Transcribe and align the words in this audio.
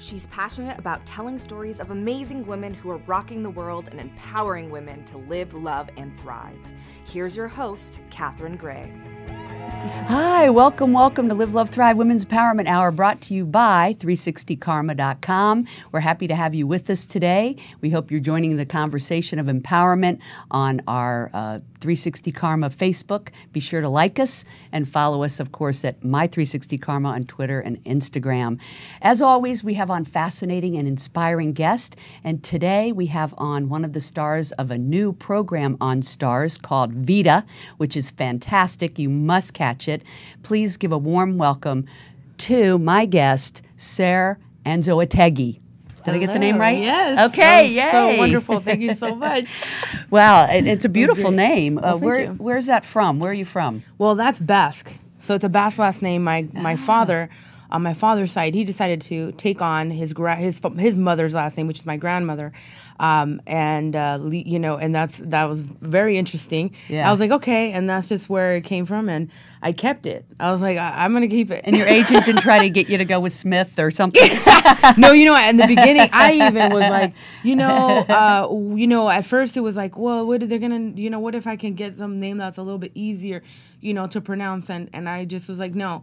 She's 0.00 0.26
passionate 0.26 0.78
about 0.78 1.04
telling 1.04 1.40
stories 1.40 1.80
of 1.80 1.90
amazing 1.90 2.46
women 2.46 2.72
who 2.72 2.88
are 2.90 2.98
rocking 2.98 3.42
the 3.42 3.50
world 3.50 3.88
and 3.90 3.98
empowering 3.98 4.70
women 4.70 5.04
to 5.06 5.18
live, 5.18 5.54
love, 5.54 5.90
and 5.96 6.18
thrive. 6.20 6.58
Here's 7.04 7.34
your 7.34 7.48
host, 7.48 8.00
Catherine 8.08 8.56
Gray. 8.56 8.92
Hi, 10.06 10.48
welcome, 10.50 10.92
welcome 10.92 11.28
to 11.28 11.34
Live, 11.34 11.52
Love, 11.54 11.68
Thrive 11.68 11.96
Women's 11.96 12.24
Empowerment 12.24 12.68
Hour 12.68 12.90
brought 12.90 13.20
to 13.22 13.34
you 13.34 13.44
by 13.44 13.94
360karma.com. 13.98 15.66
We're 15.92 16.00
happy 16.00 16.26
to 16.28 16.34
have 16.34 16.54
you 16.54 16.66
with 16.66 16.88
us 16.90 17.04
today. 17.04 17.56
We 17.80 17.90
hope 17.90 18.10
you're 18.10 18.20
joining 18.20 18.56
the 18.56 18.64
conversation 18.64 19.38
of 19.38 19.46
empowerment 19.46 20.20
on 20.50 20.80
our 20.86 21.30
uh, 21.34 21.58
360 21.80 22.32
Karma 22.32 22.70
Facebook. 22.70 23.28
Be 23.52 23.60
sure 23.60 23.80
to 23.80 23.88
like 23.88 24.18
us 24.18 24.44
and 24.72 24.88
follow 24.88 25.22
us, 25.22 25.40
of 25.40 25.52
course, 25.52 25.84
at 25.84 26.00
My360Karma 26.00 27.08
on 27.08 27.24
Twitter 27.24 27.60
and 27.60 27.82
Instagram. 27.84 28.60
As 29.00 29.22
always, 29.22 29.62
we 29.62 29.74
have 29.74 29.90
on 29.90 30.04
fascinating 30.04 30.76
and 30.76 30.88
inspiring 30.88 31.52
guests, 31.52 31.96
and 32.24 32.42
today 32.42 32.92
we 32.92 33.06
have 33.06 33.34
on 33.38 33.68
one 33.68 33.84
of 33.84 33.92
the 33.92 34.00
stars 34.00 34.52
of 34.52 34.70
a 34.70 34.78
new 34.78 35.12
program 35.12 35.76
on 35.80 36.00
Starz 36.00 36.60
called 36.60 36.92
Vida, 36.92 37.44
which 37.76 37.96
is 37.96 38.10
fantastic. 38.10 38.98
You 38.98 39.08
must 39.08 39.54
catch 39.54 39.88
it. 39.88 40.02
Please 40.42 40.76
give 40.76 40.92
a 40.92 40.98
warm 40.98 41.38
welcome 41.38 41.86
to 42.38 42.78
my 42.78 43.06
guest, 43.06 43.62
Ser 43.76 44.38
Anzoategui. 44.64 45.60
Did 46.04 46.14
I 46.14 46.18
get 46.18 46.32
the 46.32 46.38
name 46.38 46.58
right? 46.58 46.78
Yes. 46.78 47.30
Okay. 47.32 47.68
Yay. 47.70 47.90
So 47.90 48.18
wonderful. 48.18 48.60
Thank 48.60 48.80
you 48.80 48.94
so 48.94 49.14
much. 49.26 49.46
wow, 50.10 50.44
it, 50.50 50.66
it's 50.66 50.84
a 50.84 50.88
beautiful 50.88 51.30
name. 51.30 51.76
Well, 51.76 51.84
uh, 51.84 51.90
thank 51.92 52.04
where 52.04 52.20
you. 52.20 52.28
where's 52.32 52.66
that 52.66 52.84
from? 52.84 53.18
Where 53.18 53.30
are 53.30 53.34
you 53.34 53.44
from? 53.44 53.82
well, 53.98 54.14
that's 54.14 54.40
Basque. 54.40 54.92
So 55.18 55.34
it's 55.34 55.44
a 55.44 55.48
Basque 55.48 55.78
last 55.78 56.00
name. 56.02 56.22
My 56.24 56.48
my 56.52 56.76
father, 56.76 57.28
on 57.70 57.82
my 57.82 57.92
father's 57.94 58.32
side, 58.32 58.54
he 58.54 58.64
decided 58.64 59.00
to 59.02 59.32
take 59.32 59.60
on 59.60 59.90
his 59.90 60.12
gra- 60.14 60.36
his 60.36 60.60
his 60.78 60.96
mother's 60.96 61.34
last 61.34 61.56
name, 61.56 61.66
which 61.66 61.80
is 61.80 61.86
my 61.86 61.96
grandmother, 61.98 62.52
um, 62.98 63.40
and 63.46 63.94
uh, 63.94 64.18
le- 64.20 64.34
you 64.36 64.58
know, 64.58 64.76
and 64.76 64.94
that's 64.94 65.18
that 65.18 65.48
was 65.48 65.64
very 65.64 66.16
interesting. 66.16 66.74
Yeah. 66.88 67.06
I 67.06 67.10
was 67.10 67.20
like, 67.20 67.30
okay, 67.30 67.72
and 67.72 67.88
that's 67.88 68.06
just 68.08 68.30
where 68.30 68.56
it 68.56 68.62
came 68.64 68.86
from, 68.86 69.08
and 69.08 69.30
I 69.62 69.72
kept 69.72 70.06
it. 70.06 70.24
I 70.40 70.50
was 70.50 70.62
like, 70.62 70.78
I- 70.78 71.04
I'm 71.04 71.12
gonna 71.12 71.28
keep 71.28 71.50
it. 71.50 71.60
And 71.64 71.76
your 71.76 71.86
agent 71.98 72.24
didn't 72.24 72.40
try 72.40 72.60
to 72.60 72.70
get 72.70 72.88
you 72.88 72.96
to 72.98 73.04
go 73.04 73.20
with 73.20 73.32
Smith 73.34 73.78
or 73.78 73.90
something. 73.90 74.30
no, 74.96 75.12
you 75.12 75.26
know, 75.26 75.36
in 75.48 75.58
the 75.58 75.66
beginning, 75.66 76.08
I 76.12 76.32
even 76.48 76.72
was 76.72 76.80
like, 76.80 77.12
you 77.42 77.54
know, 77.56 77.98
uh, 78.08 78.48
you 78.76 78.86
know, 78.86 79.10
at 79.10 79.24
first 79.26 79.56
it 79.56 79.60
was 79.60 79.76
like, 79.76 79.98
well, 79.98 80.26
what 80.26 80.42
are 80.42 80.46
they 80.46 80.58
gonna, 80.58 80.92
you 80.96 81.10
know, 81.10 81.18
what 81.20 81.34
if 81.34 81.46
I 81.46 81.56
can 81.56 81.74
get 81.74 81.94
some 81.94 82.18
name 82.18 82.38
that's 82.38 82.56
a 82.56 82.62
little 82.62 82.78
bit 82.78 82.92
easier, 82.94 83.42
you 83.82 83.92
know, 83.92 84.06
to 84.06 84.20
pronounce, 84.22 84.70
and 84.70 84.88
and 84.94 85.06
I 85.08 85.26
just 85.26 85.48
was 85.50 85.58
like, 85.58 85.74
no. 85.74 86.02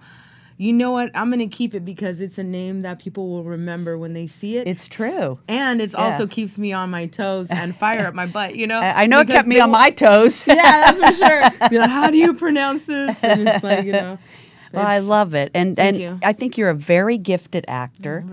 You 0.58 0.72
know 0.72 0.92
what? 0.92 1.12
I'm 1.16 1.30
gonna 1.30 1.48
keep 1.48 1.74
it 1.76 1.84
because 1.84 2.22
it's 2.22 2.38
a 2.38 2.44
name 2.44 2.82
that 2.84 3.00
people 3.00 3.30
will 3.30 3.44
remember 3.44 3.98
when 3.98 4.14
they 4.14 4.26
see 4.28 4.58
it. 4.58 4.68
It's 4.68 4.88
true. 4.88 5.40
and 5.50 5.82
it 5.82 5.92
Yeah. 5.92 5.98
also 6.00 6.28
keeps 6.28 6.58
me 6.58 6.72
on 6.72 6.90
my 6.90 7.08
toes 7.08 7.50
and 7.50 7.76
fire 7.84 8.08
up 8.08 8.14
my 8.14 8.26
butt. 8.26 8.56
You 8.56 8.68
know, 8.68 8.80
I 8.80 9.04
I 9.04 9.06
know 9.08 9.20
it 9.20 9.28
kept 9.28 9.48
me 9.48 9.60
on 9.60 9.70
will- 9.70 9.78
my 9.80 9.90
toes. 9.92 10.46
Yeah, 10.48 10.56
that's 10.94 11.00
for 11.20 11.26
sure. 11.26 11.42
Be 11.70 11.78
like, 11.80 11.90
how 11.90 12.10
do 12.10 12.18
you 12.18 12.34
pronounce 12.34 12.86
this? 12.86 13.22
And 13.24 13.48
it's 13.50 13.64
like, 13.64 13.86
you 13.86 13.92
know. 13.92 14.18
Well, 14.74 14.86
I 14.86 15.00
love 15.00 15.34
it, 15.36 15.52
and 15.54 15.80
and 15.80 15.96
you. 15.96 16.20
I 16.22 16.34
think 16.34 16.58
you're 16.58 16.70
a 16.70 16.74
very 16.76 17.18
gifted 17.18 17.64
actor. 17.70 18.26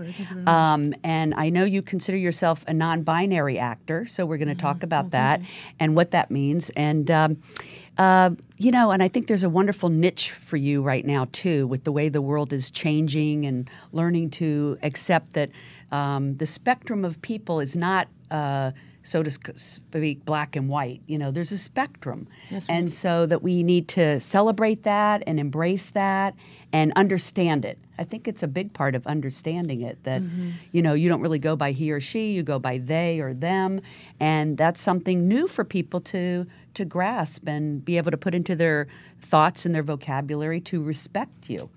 Um, 0.45 0.93
and 1.01 1.33
I 1.35 1.47
know 1.49 1.63
you 1.63 1.81
consider 1.81 2.17
yourself 2.17 2.65
a 2.67 2.73
non-binary 2.73 3.57
actor, 3.57 4.05
so 4.07 4.25
we're 4.25 4.37
going 4.37 4.49
to 4.49 4.55
talk 4.55 4.83
about 4.83 5.11
that 5.11 5.39
and 5.79 5.95
what 5.95 6.11
that 6.11 6.29
means. 6.31 6.69
And 6.71 7.09
um, 7.09 7.37
uh, 7.97 8.31
you 8.57 8.71
know, 8.71 8.91
and 8.91 9.03
I 9.03 9.07
think 9.07 9.27
there's 9.27 9.43
a 9.43 9.49
wonderful 9.49 9.89
niche 9.89 10.31
for 10.31 10.57
you 10.57 10.81
right 10.81 11.05
now 11.05 11.27
too, 11.31 11.67
with 11.67 11.83
the 11.83 11.91
way 11.91 12.09
the 12.09 12.21
world 12.21 12.51
is 12.51 12.71
changing 12.71 13.45
and 13.45 13.69
learning 13.91 14.31
to 14.31 14.77
accept 14.81 15.33
that 15.33 15.51
um, 15.91 16.37
the 16.37 16.45
spectrum 16.45 17.05
of 17.05 17.21
people 17.21 17.59
is 17.59 17.75
not. 17.75 18.07
Uh, 18.31 18.71
so 19.05 19.21
to 19.21 19.29
speak, 19.29 20.23
black 20.23 20.55
and 20.55 20.69
white. 20.69 21.01
You 21.07 21.17
know, 21.17 21.29
there's 21.29 21.51
a 21.51 21.57
spectrum, 21.57 22.25
and 22.69 22.89
so 22.89 23.25
that 23.25 23.43
we 23.43 23.61
need 23.61 23.89
to 23.89 24.21
celebrate 24.21 24.83
that 24.83 25.23
and 25.27 25.41
embrace 25.41 25.89
that 25.89 26.35
and 26.71 26.93
understand 26.95 27.65
it. 27.65 27.77
I 27.97 28.05
think 28.05 28.29
it's 28.29 28.41
a 28.41 28.47
big 28.47 28.71
part 28.71 28.95
of 28.95 29.05
understanding 29.05 29.81
it 29.81 30.01
that 30.05 30.21
you 30.71 30.81
know 30.81 30.93
you 30.93 31.09
don't 31.09 31.19
really 31.19 31.37
go 31.37 31.57
by 31.57 31.73
he 31.73 31.91
or 31.91 31.99
she, 31.99 32.31
you 32.31 32.43
go 32.43 32.59
by 32.59 32.77
they 32.77 33.19
or 33.19 33.33
them, 33.33 33.81
and 34.21 34.57
that's 34.57 34.79
something 34.79 35.27
new 35.27 35.49
for 35.49 35.65
people 35.65 35.99
to 35.99 36.47
to 36.73 36.85
grasp 36.85 37.47
and 37.47 37.83
be 37.83 37.97
able 37.97 38.11
to 38.11 38.17
put 38.17 38.33
into 38.35 38.55
their 38.55 38.87
thoughts 39.19 39.65
and 39.65 39.73
their 39.73 39.83
vocabulary 39.83 40.59
to 40.61 40.83
respect 40.83 41.49
you. 41.49 41.69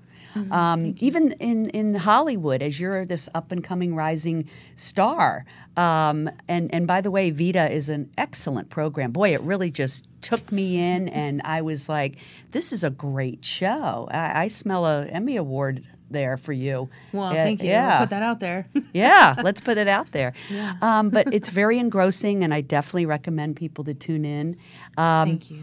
Um, 0.50 0.94
even 0.98 1.32
in, 1.32 1.70
in 1.70 1.94
Hollywood, 1.94 2.60
as 2.60 2.78
you're 2.78 3.06
this 3.06 3.26
up 3.34 3.52
and 3.52 3.64
coming 3.64 3.94
rising 3.94 4.46
star. 4.74 5.46
Um, 5.78 6.28
and, 6.46 6.72
and 6.74 6.86
by 6.86 7.00
the 7.00 7.10
way, 7.10 7.30
Vida 7.30 7.70
is 7.70 7.88
an 7.88 8.10
excellent 8.18 8.68
program. 8.68 9.12
Boy, 9.12 9.32
it 9.32 9.40
really 9.40 9.70
just 9.70 10.08
took 10.20 10.52
me 10.52 10.78
in, 10.78 11.08
and 11.08 11.40
I 11.42 11.62
was 11.62 11.88
like, 11.88 12.18
this 12.50 12.70
is 12.70 12.84
a 12.84 12.90
great 12.90 13.46
show. 13.46 14.08
I, 14.10 14.42
I 14.42 14.48
smell 14.48 14.84
a 14.84 15.06
Emmy 15.06 15.36
Award 15.36 15.86
there 16.10 16.36
for 16.36 16.52
you. 16.52 16.88
Well, 17.12 17.32
thank 17.32 17.62
you. 17.62 17.68
Yeah. 17.70 18.00
Put 18.00 18.10
that 18.10 18.22
out 18.22 18.40
there. 18.40 18.68
yeah, 18.92 19.34
let's 19.42 19.60
put 19.60 19.76
it 19.78 19.88
out 19.88 20.12
there. 20.12 20.32
Um, 20.80 21.10
but 21.10 21.32
it's 21.34 21.48
very 21.50 21.78
engrossing, 21.78 22.42
and 22.44 22.52
I 22.54 22.60
definitely 22.60 23.06
recommend 23.06 23.56
people 23.56 23.84
to 23.84 23.94
tune 23.94 24.24
in. 24.24 24.56
Um, 24.96 25.28
Thank 25.28 25.50
you. 25.50 25.58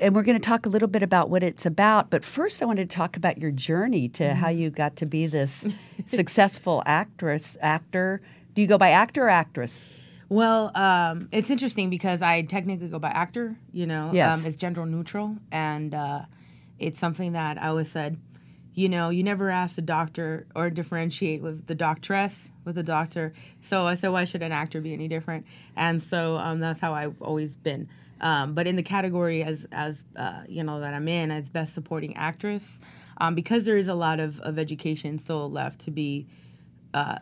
and 0.00 0.14
we're 0.14 0.22
going 0.22 0.38
to 0.38 0.46
talk 0.48 0.66
a 0.66 0.68
little 0.68 0.88
bit 0.88 1.02
about 1.02 1.30
what 1.30 1.42
it's 1.42 1.66
about. 1.66 2.10
But 2.10 2.24
first, 2.24 2.62
I 2.62 2.64
wanted 2.66 2.90
to 2.90 2.96
talk 2.96 3.16
about 3.16 3.38
your 3.38 3.50
journey 3.52 4.08
to 4.10 4.24
Mm-hmm. 4.24 4.38
how 4.40 4.48
you 4.48 4.70
got 4.70 4.96
to 4.96 5.06
be 5.06 5.26
this 5.26 5.64
successful 6.06 6.82
actress, 6.86 7.56
actor. 7.60 8.20
Do 8.54 8.62
you 8.62 8.68
go 8.68 8.78
by 8.78 8.90
actor 8.90 9.24
or 9.26 9.30
actress? 9.30 9.86
Well, 10.28 10.70
um, 10.76 11.28
it's 11.32 11.50
interesting 11.50 11.90
because 11.90 12.22
I 12.22 12.42
technically 12.42 12.88
go 12.88 12.98
by 12.98 13.10
actor. 13.10 13.56
You 13.72 13.86
know, 13.86 14.10
Yes. 14.12 14.40
um, 14.40 14.46
it's 14.46 14.56
gender 14.56 14.84
neutral, 14.86 15.36
and 15.50 15.94
uh, 15.94 16.22
it's 16.78 16.98
something 16.98 17.32
that 17.32 17.60
I 17.62 17.68
always 17.68 17.90
said. 17.90 18.18
You 18.74 18.88
know, 18.88 19.10
you 19.10 19.22
never 19.24 19.50
ask 19.50 19.76
the 19.76 19.82
doctor 19.82 20.46
or 20.54 20.70
differentiate 20.70 21.42
with 21.42 21.66
the 21.66 21.74
doctress 21.74 22.50
with 22.64 22.76
the 22.76 22.82
doctor. 22.84 23.32
So 23.60 23.84
I 23.86 23.94
said, 23.96 24.08
why 24.10 24.24
should 24.24 24.42
an 24.42 24.52
actor 24.52 24.80
be 24.80 24.92
any 24.92 25.08
different? 25.08 25.44
And 25.76 26.02
so 26.02 26.36
um, 26.38 26.60
that's 26.60 26.80
how 26.80 26.94
I've 26.94 27.20
always 27.20 27.56
been. 27.56 27.88
Um, 28.20 28.54
but 28.54 28.66
in 28.66 28.76
the 28.76 28.82
category 28.82 29.42
as 29.42 29.66
as 29.72 30.04
uh, 30.14 30.42
you 30.46 30.62
know 30.62 30.80
that 30.80 30.92
I'm 30.94 31.08
in 31.08 31.30
as 31.30 31.48
best 31.50 31.72
supporting 31.74 32.14
actress, 32.16 32.78
um, 33.18 33.34
because 33.34 33.64
there 33.64 33.78
is 33.78 33.88
a 33.88 33.94
lot 33.94 34.20
of, 34.20 34.38
of 34.40 34.58
education 34.58 35.16
still 35.18 35.50
left 35.50 35.80
to 35.80 35.90
be, 35.90 36.26
uh, 36.94 37.16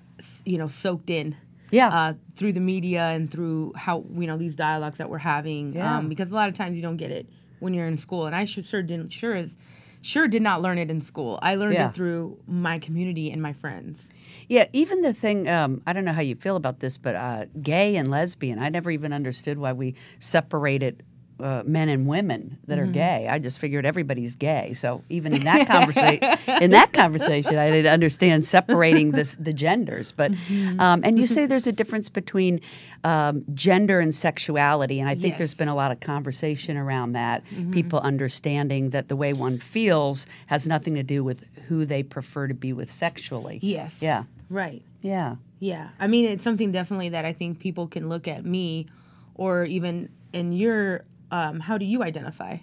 you 0.44 0.58
know, 0.58 0.66
soaked 0.66 1.08
in 1.08 1.36
Yeah. 1.70 1.88
uh, 1.88 2.14
through 2.34 2.52
the 2.52 2.60
media 2.60 3.02
and 3.10 3.30
through 3.30 3.74
how 3.76 4.04
you 4.12 4.26
know 4.26 4.36
these 4.36 4.56
dialogues 4.56 4.98
that 4.98 5.08
we're 5.08 5.18
having. 5.18 5.72
Yeah. 5.74 5.98
Um, 5.98 6.08
because 6.08 6.30
a 6.32 6.34
lot 6.34 6.48
of 6.48 6.54
times 6.54 6.76
you 6.76 6.82
don't 6.82 6.96
get 6.96 7.12
it 7.12 7.26
when 7.60 7.74
you're 7.74 7.86
in 7.86 7.96
school, 7.96 8.26
and 8.26 8.34
I 8.34 8.44
sure, 8.44 8.64
sure 8.64 8.82
didn't 8.82 9.12
sure 9.12 9.34
is 9.36 9.56
sure 10.02 10.28
did 10.28 10.42
not 10.42 10.62
learn 10.62 10.78
it 10.78 10.90
in 10.90 11.00
school. 11.00 11.38
I 11.42 11.54
learned 11.54 11.74
Yeah. 11.74 11.88
it 11.88 11.94
through 11.94 12.38
my 12.46 12.78
community 12.78 13.30
and 13.30 13.40
my 13.42 13.52
friends. 13.52 14.08
Yeah, 14.48 14.66
even 14.72 15.02
the 15.02 15.12
thing, 15.12 15.48
um, 15.48 15.82
I 15.86 15.92
don't 15.92 16.04
know 16.04 16.12
how 16.12 16.22
you 16.22 16.34
feel 16.36 16.56
about 16.56 16.80
this, 16.80 16.96
but 16.98 17.14
uh, 17.16 17.44
gay 17.62 17.96
and 17.96 18.10
lesbian, 18.10 18.58
I 18.58 18.68
never 18.68 18.90
even 18.90 19.12
understood 19.12 19.58
why 19.58 19.72
we 19.72 19.94
separated 20.18 21.02
uh, 21.40 21.62
men 21.64 21.88
and 21.88 22.06
women 22.06 22.58
that 22.66 22.78
are 22.78 22.86
gay. 22.86 23.28
I 23.28 23.38
just 23.38 23.58
figured 23.58 23.86
everybody's 23.86 24.34
gay. 24.36 24.72
So 24.72 25.02
even 25.08 25.34
in 25.34 25.44
that 25.44 25.66
conversation, 25.74 26.62
in 26.62 26.70
that 26.72 26.92
conversation, 26.92 27.58
I 27.58 27.70
didn't 27.70 27.92
understand 27.92 28.46
separating 28.46 29.12
this, 29.12 29.36
the 29.36 29.52
genders. 29.52 30.12
But 30.12 30.32
um, 30.78 31.02
and 31.04 31.18
you 31.18 31.26
say 31.26 31.46
there's 31.52 31.66
a 31.66 31.72
difference 31.72 32.08
between 32.08 32.60
um, 33.04 33.44
gender 33.54 34.00
and 34.00 34.14
sexuality, 34.14 35.00
and 35.00 35.08
I 35.08 35.14
think 35.14 35.36
there's 35.38 35.54
been 35.54 35.68
a 35.68 35.74
lot 35.74 35.92
of 35.92 36.00
conversation 36.00 36.76
around 36.76 37.12
that. 37.12 37.44
People 37.70 38.00
understanding 38.00 38.90
that 38.90 39.08
the 39.08 39.16
way 39.16 39.32
one 39.32 39.58
feels 39.58 40.26
has 40.46 40.66
nothing 40.66 40.94
to 40.94 41.02
do 41.02 41.22
with 41.22 41.44
who 41.68 41.84
they 41.84 42.02
prefer 42.02 42.48
to 42.48 42.54
be 42.54 42.72
with 42.72 42.90
sexually. 42.90 43.58
Yes. 43.62 44.02
Yeah. 44.02 44.24
Right. 44.50 44.82
Yeah. 45.02 45.36
Yeah. 45.60 45.88
I 46.00 46.06
mean, 46.06 46.24
it's 46.24 46.42
something 46.42 46.72
definitely 46.72 47.10
that 47.10 47.24
I 47.24 47.32
think 47.32 47.58
people 47.58 47.86
can 47.86 48.08
look 48.08 48.26
at 48.26 48.44
me, 48.44 48.86
or 49.34 49.64
even 49.64 50.08
in 50.32 50.52
your. 50.52 51.04
Um, 51.30 51.60
how 51.60 51.78
do 51.78 51.84
you 51.84 52.02
identify? 52.02 52.58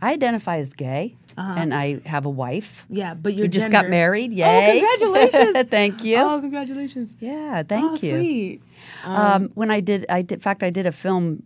I 0.00 0.12
identify 0.12 0.58
as 0.58 0.74
gay, 0.74 1.16
and 1.36 1.74
I 1.74 2.00
have 2.06 2.24
a 2.24 2.30
wife. 2.30 2.86
Yeah, 2.88 3.14
but 3.14 3.34
you 3.34 3.48
just 3.48 3.70
got 3.70 3.88
married. 3.88 4.30
Oh, 4.32 4.36
Yay! 4.36 4.80
congratulations! 4.80 5.66
Thank 5.70 6.04
you. 6.04 6.16
Oh, 6.18 6.40
congratulations! 6.40 7.16
Yeah, 7.18 7.62
thank 7.64 7.84
oh, 7.84 8.06
you. 8.06 8.10
Sweet. 8.18 8.62
Um, 9.04 9.50
when 9.54 9.70
I 9.72 9.80
did, 9.80 10.06
I 10.08 10.22
did, 10.22 10.34
in 10.34 10.40
fact, 10.40 10.62
I 10.62 10.70
did 10.70 10.86
a 10.86 10.92
film 10.92 11.42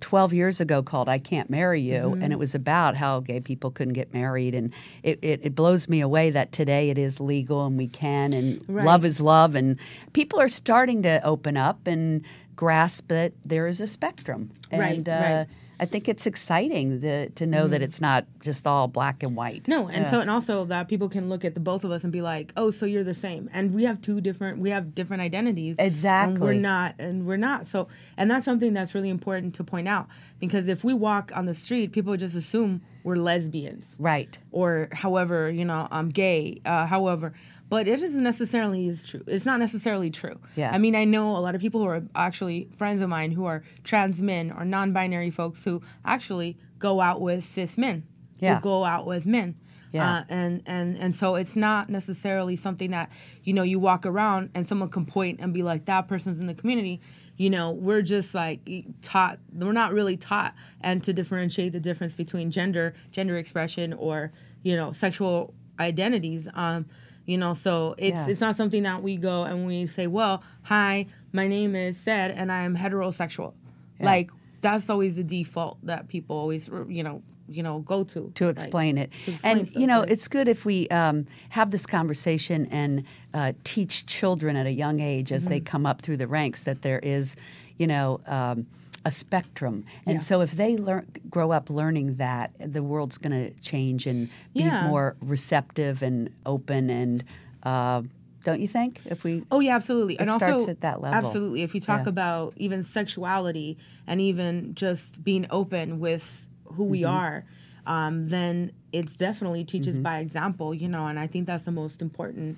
12 0.00 0.32
years 0.34 0.60
ago 0.60 0.84
called 0.84 1.08
I 1.08 1.18
Can't 1.18 1.50
Marry 1.50 1.80
You, 1.80 1.94
Mm-hmm. 1.94 2.22
and 2.22 2.32
it 2.32 2.38
was 2.38 2.54
about 2.54 2.94
how 2.96 3.18
gay 3.20 3.40
people 3.40 3.72
couldn't 3.72 3.94
get 3.94 4.14
married. 4.14 4.54
And 4.54 4.72
it, 5.02 5.18
it, 5.22 5.40
it 5.42 5.54
blows 5.56 5.88
me 5.88 6.00
away 6.00 6.30
that 6.30 6.52
today 6.52 6.90
it 6.90 6.98
is 6.98 7.18
legal 7.18 7.66
and 7.66 7.76
we 7.76 7.88
can, 7.88 8.32
and 8.32 8.62
Right. 8.68 8.84
love 8.86 9.04
is 9.04 9.20
love. 9.20 9.56
And 9.56 9.78
people 10.12 10.38
are 10.38 10.48
starting 10.48 11.02
to 11.02 11.20
open 11.24 11.56
up 11.56 11.88
and 11.88 12.22
grasp 12.54 13.08
that 13.08 13.32
there 13.44 13.66
is 13.66 13.80
a 13.80 13.86
spectrum. 13.88 14.50
Right, 14.72 15.06
uh, 15.08 15.10
right. 15.10 15.46
I 15.78 15.84
think 15.84 16.08
it's 16.08 16.26
exciting 16.26 17.00
the, 17.00 17.30
to 17.34 17.46
know 17.46 17.66
that 17.68 17.82
it's 17.82 18.00
not 18.00 18.24
just 18.42 18.66
all 18.66 18.88
black 18.88 19.22
and 19.22 19.36
white. 19.36 19.68
No, 19.68 19.88
and 19.88 20.04
Yeah. 20.04 20.10
so 20.10 20.20
and 20.20 20.30
also 20.30 20.64
that 20.66 20.88
people 20.88 21.08
can 21.08 21.28
look 21.28 21.44
at 21.44 21.54
the 21.54 21.60
both 21.60 21.84
of 21.84 21.90
us 21.90 22.02
and 22.04 22.12
be 22.12 22.22
like, 22.22 22.52
"Oh, 22.56 22.70
so 22.70 22.86
you're 22.86 23.04
the 23.04 23.14
same." 23.14 23.50
And 23.52 23.74
we 23.74 23.84
have 23.84 24.00
two 24.00 24.20
different 24.20 24.58
we 24.58 24.70
have 24.70 24.94
different 24.94 25.22
identities. 25.22 25.76
And 25.78 25.86
Exactly. 25.86 26.40
we're 26.40 26.52
not 26.54 26.94
and 26.98 27.26
we're 27.26 27.36
not. 27.36 27.66
So 27.66 27.88
and 28.16 28.30
that's 28.30 28.44
something 28.44 28.72
that's 28.72 28.94
really 28.94 29.10
important 29.10 29.54
to 29.56 29.64
point 29.64 29.86
out 29.88 30.06
because 30.40 30.68
if 30.68 30.82
we 30.84 30.94
walk 30.94 31.30
on 31.34 31.46
the 31.46 31.54
street, 31.54 31.92
people 31.92 32.16
just 32.16 32.34
assume 32.34 32.80
we're 33.04 33.16
lesbians. 33.16 33.96
right. 34.00 34.36
Or 34.50 34.88
however, 34.92 35.48
you 35.50 35.64
know, 35.64 35.86
I'm 35.92 36.08
gay, 36.08 36.60
uh, 36.64 36.86
however, 36.86 37.32
but 37.68 37.88
it 37.88 38.02
isn't 38.02 38.22
necessarily 38.22 38.86
is 38.86 39.04
true. 39.04 39.22
It's 39.26 39.46
not 39.46 39.58
necessarily 39.58 40.10
true. 40.10 40.38
Yeah. 40.54 40.72
I 40.72 40.78
mean, 40.78 40.94
I 40.94 41.04
know 41.04 41.36
a 41.36 41.38
lot 41.38 41.54
of 41.54 41.60
people 41.60 41.80
who 41.80 41.86
are 41.88 42.02
actually 42.14 42.68
friends 42.76 43.02
of 43.02 43.08
mine 43.08 43.32
who 43.32 43.46
are 43.46 43.62
trans 43.82 44.22
men 44.22 44.52
or 44.52 44.64
non-binary 44.64 45.30
folks 45.30 45.64
who 45.64 45.82
actually 46.04 46.56
go 46.78 47.00
out 47.00 47.20
with 47.20 47.44
cis 47.44 47.76
men. 47.76 48.04
Yeah. 48.38 48.56
Who 48.56 48.62
go 48.62 48.84
out 48.84 49.06
with 49.06 49.26
men. 49.26 49.56
Yeah. 49.92 50.18
Uh, 50.18 50.24
and 50.28 50.62
and 50.66 50.96
and 50.98 51.14
so 51.14 51.36
it's 51.36 51.56
not 51.56 51.88
necessarily 51.88 52.54
something 52.54 52.90
that 52.90 53.10
you 53.44 53.54
know 53.54 53.62
you 53.62 53.78
walk 53.78 54.04
around 54.04 54.50
and 54.54 54.66
someone 54.66 54.90
can 54.90 55.06
point 55.06 55.40
and 55.40 55.54
be 55.54 55.62
like 55.62 55.86
that 55.86 56.06
person's 56.06 56.38
in 56.38 56.46
the 56.46 56.54
community. 56.54 57.00
You 57.36 57.50
know, 57.50 57.70
we're 57.70 58.02
just 58.02 58.34
like 58.34 58.68
taught. 59.00 59.38
We're 59.54 59.72
not 59.72 59.92
really 59.92 60.16
taught 60.16 60.54
and 60.80 61.02
to 61.04 61.12
differentiate 61.12 61.72
the 61.72 61.80
difference 61.80 62.14
between 62.14 62.50
gender, 62.50 62.94
gender 63.10 63.38
expression, 63.38 63.92
or 63.94 64.32
you 64.62 64.76
know, 64.76 64.92
sexual 64.92 65.54
identities. 65.80 66.48
Um, 66.52 66.86
you 67.26 67.36
know, 67.38 67.52
so 67.54 67.94
it's 67.98 68.14
Yeah. 68.16 68.28
it's 68.28 68.40
not 68.40 68.56
something 68.56 68.84
that 68.84 69.02
we 69.02 69.16
go 69.16 69.42
and 69.44 69.66
we 69.66 69.86
say, 69.88 70.06
well, 70.06 70.42
hi, 70.62 71.06
my 71.32 71.46
name 71.48 71.74
is 71.76 71.96
said 71.98 72.30
and 72.30 72.50
I'm 72.50 72.76
heterosexual. 72.76 73.52
Like 74.00 74.30
that's 74.60 74.88
always 74.90 75.16
the 75.16 75.24
default 75.24 75.78
that 75.84 76.08
people 76.08 76.36
always 76.36 76.68
you 76.88 77.02
know 77.02 77.22
you 77.48 77.62
know 77.62 77.78
go 77.80 78.02
to 78.04 78.30
to 78.34 78.46
Like, 78.46 78.56
explain 78.56 78.98
it. 78.98 79.12
to 79.24 79.30
explain 79.32 79.58
and 79.58 79.68
stuff, 79.68 79.80
you 79.80 79.86
know, 79.86 80.00
right? 80.00 80.10
it's 80.10 80.28
good 80.28 80.48
if 80.48 80.64
we 80.64 80.88
um, 80.88 81.26
have 81.50 81.70
this 81.70 81.86
conversation 81.86 82.66
and 82.72 83.04
uh, 83.34 83.52
teach 83.64 84.06
children 84.06 84.56
at 84.56 84.66
a 84.66 84.72
young 84.72 85.00
age 85.00 85.30
as 85.32 85.42
Mm-hmm. 85.44 85.50
they 85.50 85.60
come 85.60 85.86
up 85.86 86.02
through 86.02 86.16
the 86.18 86.26
ranks 86.26 86.64
that 86.64 86.82
there 86.82 86.98
is, 87.00 87.36
you 87.78 87.86
know. 87.86 88.20
Um, 88.26 88.66
a 89.06 89.10
spectrum, 89.10 89.84
and 90.04 90.14
Yeah. 90.16 90.18
so 90.30 90.34
if 90.42 90.50
they 90.52 90.76
learn, 90.76 91.06
grow 91.30 91.48
up 91.52 91.70
learning 91.70 92.08
that, 92.16 92.50
the 92.58 92.82
world's 92.82 93.18
going 93.18 93.36
to 93.42 93.50
change 93.60 94.04
and 94.10 94.28
be 94.52 94.64
Yeah. 94.64 94.82
more 94.90 95.14
receptive 95.34 96.02
and 96.02 96.28
open. 96.44 96.90
And 96.90 97.22
uh, 97.62 98.02
don't 98.42 98.60
you 98.60 98.68
think? 98.68 99.00
If 99.06 99.22
we, 99.24 99.44
Oh 99.50 99.60
yeah, 99.60 99.76
absolutely. 99.76 100.18
and 100.18 100.28
starts 100.28 100.54
also 100.62 100.70
at 100.72 100.80
that 100.80 101.00
level. 101.00 101.16
Absolutely. 101.18 101.62
If 101.62 101.72
you 101.74 101.80
talk 101.80 102.02
Yeah. 102.06 102.08
about 102.16 102.54
even 102.56 102.82
sexuality 102.82 103.78
and 104.08 104.20
even 104.20 104.74
just 104.74 105.22
being 105.22 105.46
open 105.50 106.00
with 106.00 106.46
who 106.74 106.84
we 106.84 107.02
Mm-hmm. 107.02 107.16
are, 107.20 107.44
um, 107.86 108.28
then 108.28 108.72
it's 108.92 109.14
definitely 109.14 109.62
teaches 109.64 109.94
Mm-hmm. 109.96 110.02
by 110.10 110.18
example, 110.18 110.74
you 110.74 110.88
know, 110.88 111.06
and 111.06 111.18
I 111.24 111.28
think 111.28 111.46
that's 111.46 111.64
the 111.64 111.70
most 111.82 112.02
important. 112.02 112.56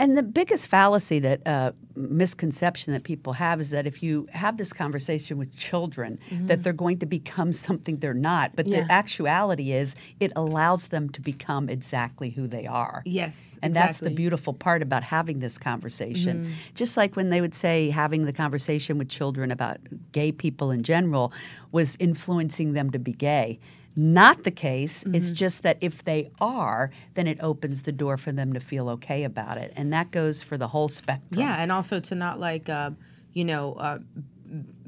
And 0.00 0.16
the 0.16 0.22
biggest 0.22 0.68
fallacy 0.68 1.18
that 1.18 1.46
uh, 1.46 1.72
misconception 1.94 2.94
that 2.94 3.04
people 3.04 3.34
have 3.34 3.60
is 3.60 3.68
that 3.70 3.86
if 3.86 4.02
you 4.02 4.26
have 4.32 4.56
this 4.56 4.72
conversation 4.72 5.36
with 5.36 5.54
children, 5.54 6.18
that 6.30 6.62
they're 6.62 6.72
going 6.72 6.98
to 7.00 7.06
become 7.06 7.52
something 7.52 7.98
they're 7.98 8.14
not. 8.14 8.56
But 8.56 8.64
Mm-hmm. 8.70 8.74
Yeah. 8.74 8.84
the 8.86 8.92
actuality 8.92 9.72
is, 9.72 9.96
it 10.20 10.32
allows 10.36 10.88
them 10.88 11.10
to 11.10 11.20
become 11.20 11.68
exactly 11.68 12.30
who 12.30 12.46
they 12.46 12.66
are. 12.66 13.02
Yes. 13.04 13.58
And 13.62 13.74
that's 13.74 13.98
the 13.98 14.10
beautiful 14.10 14.54
part 14.54 14.80
about 14.80 15.02
having 15.02 15.40
this 15.40 15.58
conversation. 15.58 16.44
Mm-hmm. 16.44 16.74
Just 16.74 16.96
like 16.96 17.16
when 17.16 17.28
they 17.30 17.40
would 17.40 17.54
say 17.54 17.90
having 17.90 18.24
the 18.24 18.32
conversation 18.32 18.96
with 18.96 19.08
children 19.08 19.50
about 19.50 19.78
gay 20.12 20.32
people 20.32 20.70
in 20.70 20.82
general 20.82 21.32
was 21.72 21.96
influencing 22.00 22.72
them 22.72 22.90
to 22.90 22.98
be 22.98 23.12
gay. 23.12 23.58
Not 23.96 24.44
the 24.44 24.50
case. 24.50 25.02
Mm-hmm. 25.04 25.14
It's 25.16 25.30
just 25.32 25.62
that 25.62 25.78
if 25.80 26.04
they 26.04 26.30
are, 26.40 26.90
then 27.14 27.26
it 27.26 27.38
opens 27.42 27.82
the 27.82 27.92
door 27.92 28.16
for 28.16 28.32
them 28.32 28.52
to 28.52 28.60
feel 28.60 28.88
okay 28.90 29.24
about 29.24 29.58
it. 29.58 29.72
And 29.76 29.92
that 29.92 30.10
goes 30.10 30.42
for 30.42 30.56
the 30.56 30.68
whole 30.68 30.88
spectrum. 30.88 31.40
Yeah, 31.40 31.56
and 31.56 31.72
also 31.72 32.00
to 32.00 32.14
not 32.14 32.38
like, 32.38 32.68
um, 32.68 32.96
you 33.32 33.44
know, 33.44 33.74
uh, 33.74 33.98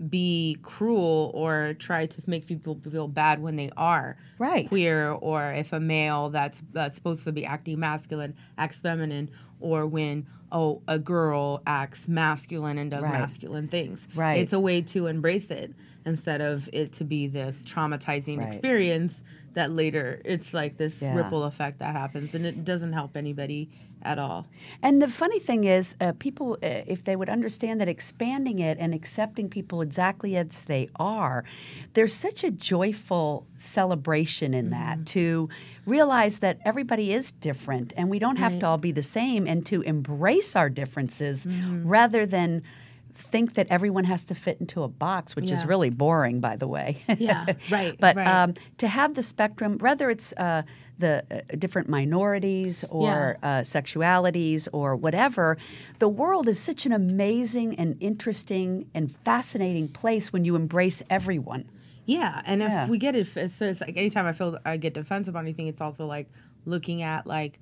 be 0.09 0.57
cruel 0.63 1.31
or 1.35 1.75
try 1.79 2.07
to 2.07 2.23
make 2.27 2.47
people 2.47 2.79
feel 2.91 3.07
bad 3.07 3.41
when 3.41 3.57
they 3.57 3.71
are 3.77 4.17
Right. 4.39 4.69
queer, 4.69 5.11
or 5.13 5.53
if 5.53 5.73
a 5.73 5.79
male 5.81 6.31
that's 6.31 6.63
that's 6.73 6.97
supposed 6.97 7.25
to 7.25 7.33
be 7.33 7.45
acting 7.47 7.79
masculine 7.79 8.35
acts 8.59 8.81
feminine, 8.81 9.31
or 9.61 9.87
when 9.87 10.27
oh 10.51 10.83
a 10.89 10.99
girl 10.99 11.63
acts 11.65 12.09
masculine 12.09 12.77
and 12.79 12.91
does 12.91 13.05
Right. 13.05 13.13
masculine 13.13 13.69
things. 13.69 14.09
Right. 14.17 14.39
It's 14.41 14.53
a 14.53 14.59
way 14.59 14.83
to 14.83 15.07
embrace 15.07 15.51
it 15.51 15.73
instead 16.05 16.41
of 16.41 16.69
it 16.73 16.93
to 16.95 17.05
be 17.05 17.27
this 17.27 17.63
traumatizing 17.63 18.39
Right. 18.39 18.47
experience 18.49 19.23
that 19.55 19.71
later 19.71 20.21
it's 20.25 20.55
like 20.55 20.77
this 20.79 21.03
Yeah. 21.03 21.15
ripple 21.15 21.45
effect 21.45 21.79
that 21.81 21.95
happens 21.95 22.35
and 22.35 22.47
it 22.47 22.65
doesn't 22.65 22.95
help 22.95 23.17
anybody 23.17 23.69
at 24.05 24.19
all. 24.19 24.47
And 24.83 25.01
the 25.01 25.07
funny 25.09 25.39
thing 25.39 25.65
is, 25.65 25.95
uh, 26.01 26.13
people, 26.19 26.55
uh, 26.63 26.81
if 26.87 27.05
they 27.05 27.15
would 27.15 27.29
understand 27.29 27.81
that 27.81 27.87
expanding 27.89 28.59
it 28.59 28.79
and 28.81 28.95
accepting 28.95 29.49
people 29.49 29.81
exactly 29.83 30.37
as 30.37 30.65
they 30.65 30.89
are, 30.97 31.45
there's 31.95 32.15
such 32.15 32.43
a 32.43 32.51
joyful 32.51 33.47
celebration 33.57 34.55
in 34.55 34.71
that 34.71 35.05
to 35.07 35.49
realize 35.87 36.39
that 36.41 36.59
everybody 36.65 37.13
is 37.13 37.31
different 37.31 37.93
and 37.97 38.09
we 38.11 38.19
don't 38.19 38.37
have 38.37 38.59
to 38.59 38.67
all 38.67 38.79
be 38.79 38.91
the 38.93 39.03
same 39.03 39.47
and 39.47 39.65
to 39.67 39.83
embrace 39.83 40.57
our 40.57 40.69
differences 40.71 41.47
rather 41.85 42.25
than 42.27 42.63
think 43.15 43.55
that 43.55 43.67
everyone 43.71 44.05
has 44.05 44.25
to 44.27 44.35
fit 44.35 44.59
into 44.61 44.83
a 44.83 44.89
box, 44.89 45.37
which 45.37 45.51
is 45.51 45.65
really 45.67 45.91
boring, 45.91 46.41
by 46.41 46.57
the 46.57 46.67
way. 46.69 46.99
Yeah, 47.19 47.47
right, 47.71 47.97
but 48.01 48.17
right. 48.17 48.27
um, 48.27 48.55
to 48.79 48.89
have 48.89 49.15
the 49.15 49.23
spectrum, 49.23 49.79
whether 49.79 50.11
it's 50.11 50.33
uh, 50.35 50.63
the 50.99 51.25
uh, 51.31 51.41
different 51.59 51.89
minorities 51.89 52.85
or 52.91 53.39
uh, 53.43 53.61
sexualities 53.61 54.69
or 54.73 54.97
whatever, 54.97 55.57
the 55.99 56.09
world 56.09 56.49
is 56.49 56.59
such 56.59 56.87
an 56.87 56.93
amazing 56.93 57.75
and 57.77 57.97
interesting 58.01 58.89
and 58.95 59.11
fascinating 59.11 59.89
place 59.89 60.33
when 60.33 60.45
you 60.45 60.57
embrace 60.57 61.03
everyone. 61.11 61.65
Yeah, 62.07 62.43
and 62.47 62.63
if 62.63 62.69
Yeah. 62.71 62.89
we 62.89 62.99
get 62.99 63.15
it, 63.15 63.27
so 63.27 63.65
it's 63.67 63.81
like 63.81 63.97
anytime 63.97 64.27
I 64.27 64.33
feel 64.33 64.59
I 64.65 64.77
get 64.77 64.95
defensive 64.95 65.37
on 65.37 65.45
anything, 65.45 65.67
it's 65.69 65.81
also 65.81 66.07
like 66.07 66.29
looking 66.65 67.03
at 67.03 67.27
like, 67.27 67.61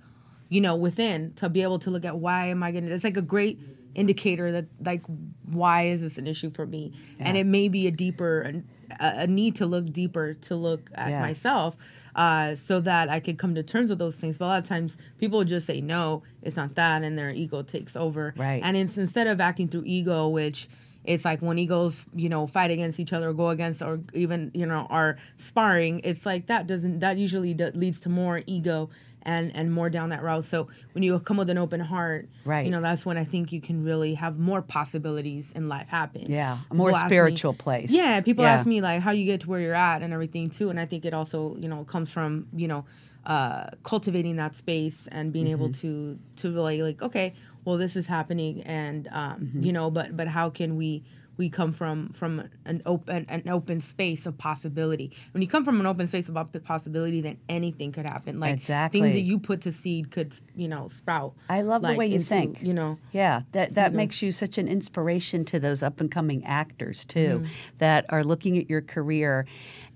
you 0.48 0.60
know, 0.60 0.76
within 0.76 1.32
to 1.36 1.48
be 1.48 1.62
able 1.62 1.78
to 1.80 1.90
look 1.90 2.04
at 2.04 2.16
why 2.16 2.46
am 2.46 2.62
I 2.62 2.70
getting? 2.70 2.90
It's 2.90 3.04
like 3.04 3.16
a 3.18 3.22
great 3.22 3.58
indicator 3.94 4.52
that 4.52 4.66
like 4.84 5.02
why 5.50 5.82
is 5.82 6.00
this 6.00 6.18
an 6.18 6.26
issue 6.26 6.50
for 6.50 6.66
me? 6.66 6.92
And 7.18 7.36
it 7.36 7.46
may 7.46 7.68
be 7.68 7.86
a 7.86 7.90
deeper 7.90 8.62
a, 9.00 9.22
a 9.22 9.26
need 9.26 9.56
to 9.56 9.66
look 9.66 9.92
deeper 9.92 10.34
to 10.34 10.56
look 10.56 10.90
at 10.94 11.10
Yeah. 11.10 11.20
myself, 11.20 11.76
uh, 12.16 12.54
so 12.56 12.80
that 12.80 13.08
I 13.08 13.20
could 13.20 13.38
come 13.38 13.54
to 13.54 13.62
terms 13.62 13.90
with 13.90 13.98
those 14.00 14.16
things. 14.16 14.38
But 14.38 14.44
a 14.46 14.48
lot 14.48 14.58
of 14.58 14.64
times 14.64 14.96
people 15.18 15.44
just 15.44 15.66
say 15.66 15.80
no, 15.80 16.22
it's 16.42 16.56
not 16.56 16.74
that, 16.74 17.02
and 17.04 17.18
their 17.18 17.30
ego 17.30 17.62
takes 17.62 17.94
over. 17.96 18.34
Right. 18.36 18.60
And 18.64 18.76
it's 18.76 18.98
instead 18.98 19.26
of 19.28 19.40
acting 19.40 19.68
through 19.68 19.84
ego, 19.86 20.28
which 20.28 20.68
it's 21.04 21.24
like 21.24 21.40
when 21.40 21.58
egos, 21.58 22.06
you 22.14 22.28
know, 22.28 22.46
fight 22.46 22.70
against 22.70 23.00
each 23.00 23.12
other, 23.12 23.30
or 23.30 23.32
go 23.32 23.48
against, 23.50 23.80
or 23.80 24.00
even 24.12 24.50
you 24.54 24.66
know, 24.66 24.86
are 24.90 25.16
sparring. 25.36 26.00
It's 26.04 26.26
like 26.26 26.46
that 26.46 26.66
doesn't 26.66 26.98
that 27.00 27.16
usually 27.16 27.54
d- 27.54 27.70
leads 27.74 28.00
to 28.00 28.08
more 28.08 28.42
ego 28.46 28.90
and 29.22 29.54
and 29.54 29.72
more 29.72 29.90
down 29.90 30.08
that 30.10 30.22
route. 30.22 30.44
So 30.44 30.68
when 30.92 31.02
you 31.02 31.18
come 31.20 31.36
with 31.36 31.50
an 31.50 31.58
open 31.58 31.80
heart, 31.80 32.28
Right. 32.44 32.64
you 32.64 32.70
know, 32.70 32.80
that's 32.80 33.04
when 33.04 33.18
I 33.18 33.24
think 33.24 33.52
you 33.52 33.60
can 33.60 33.84
really 33.84 34.14
have 34.14 34.38
more 34.38 34.62
possibilities 34.62 35.52
in 35.52 35.68
life 35.68 35.88
happen. 35.88 36.22
Yeah, 36.30 36.58
a 36.70 36.74
more 36.74 36.88
People 36.88 36.96
ask 36.96 37.04
me- 37.06 37.08
spiritual 37.10 37.54
place. 37.54 37.92
Yeah, 37.92 38.20
people 38.20 38.44
Yeah. 38.44 38.52
ask 38.52 38.66
me 38.66 38.80
like 38.80 39.00
how 39.02 39.10
you 39.12 39.24
get 39.24 39.40
to 39.42 39.48
where 39.48 39.60
you're 39.60 39.74
at 39.74 40.02
and 40.02 40.12
everything 40.12 40.50
too, 40.50 40.70
and 40.70 40.78
I 40.80 40.86
think 40.86 41.04
it 41.04 41.14
also 41.14 41.56
you 41.58 41.68
know 41.68 41.84
comes 41.84 42.12
from 42.12 42.46
you 42.54 42.68
know 42.68 42.84
uh, 43.26 43.66
cultivating 43.82 44.36
that 44.36 44.54
space 44.54 45.06
and 45.12 45.32
being 45.32 45.46
able 45.46 45.68
Mm-hmm. 45.68 46.16
to 46.16 46.18
to 46.36 46.54
really 46.54 46.82
like 46.82 47.02
okay, 47.02 47.34
well 47.64 47.76
this 47.76 47.94
is 47.96 48.06
happening, 48.06 48.62
and 48.62 49.08
um, 49.12 49.40
Mm-hmm. 49.40 49.62
you 49.64 49.72
know, 49.72 49.90
but 49.90 50.16
but 50.16 50.28
how 50.28 50.48
can 50.50 50.76
we 50.76 51.02
we 51.40 51.48
come 51.48 51.72
from 51.72 52.10
from 52.10 52.50
an 52.66 52.82
open 52.84 53.24
an 53.30 53.48
open 53.48 53.80
space 53.80 54.26
of 54.26 54.36
possibility. 54.36 55.10
When 55.32 55.40
you 55.40 55.48
come 55.48 55.64
from 55.64 55.80
an 55.80 55.86
open 55.86 56.06
space 56.06 56.28
of 56.28 56.36
op- 56.36 56.62
possibility, 56.62 57.22
then 57.22 57.38
anything 57.48 57.92
could 57.92 58.04
happen. 58.04 58.38
Like 58.38 58.56
Exactly. 58.56 59.00
things 59.00 59.14
that 59.14 59.22
you 59.22 59.38
put 59.38 59.62
to 59.62 59.72
seed 59.72 60.10
could 60.10 60.34
you 60.54 60.68
know 60.68 60.86
sprout. 60.88 61.32
I 61.48 61.62
love 61.62 61.80
the 61.80 61.94
way 61.94 62.08
you 62.08 62.16
into, 62.16 62.26
think. 62.26 62.62
You 62.62 62.74
know. 62.74 62.98
Yeah, 63.12 63.40
that 63.52 63.72
that 63.74 63.94
makes 63.94 64.20
you 64.20 64.32
such 64.32 64.58
an 64.58 64.68
inspiration 64.68 65.46
to 65.46 65.58
those 65.58 65.82
up 65.82 65.98
and 65.98 66.10
coming 66.10 66.44
actors 66.44 67.04
too 67.06 67.20
Mm-hmm. 67.40 67.76
that 67.78 68.04
are 68.10 68.22
looking 68.22 68.58
at 68.58 68.68
your 68.68 68.82
career. 68.82 69.46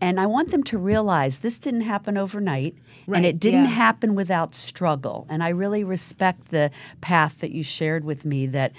And 0.01 0.19
I 0.19 0.27
want 0.27 0.51
them 0.51 0.63
to 0.65 0.79
realize 0.79 1.41
this 1.41 1.59
didn't 1.59 1.83
happen 1.83 2.17
overnight 2.17 2.75
and 3.07 3.27
it 3.27 3.39
didn't 3.39 3.65
yeah. 3.65 3.71
happen 3.85 4.15
without 4.15 4.55
struggle. 4.55 5.27
And 5.29 5.43
I 5.43 5.51
really 5.51 5.85
respect 5.85 6.51
the 6.51 6.71
path 7.03 7.41
that 7.41 7.51
you 7.51 7.63
shared 7.63 8.05
with 8.05 8.25
me 8.25 8.47
that 8.47 8.73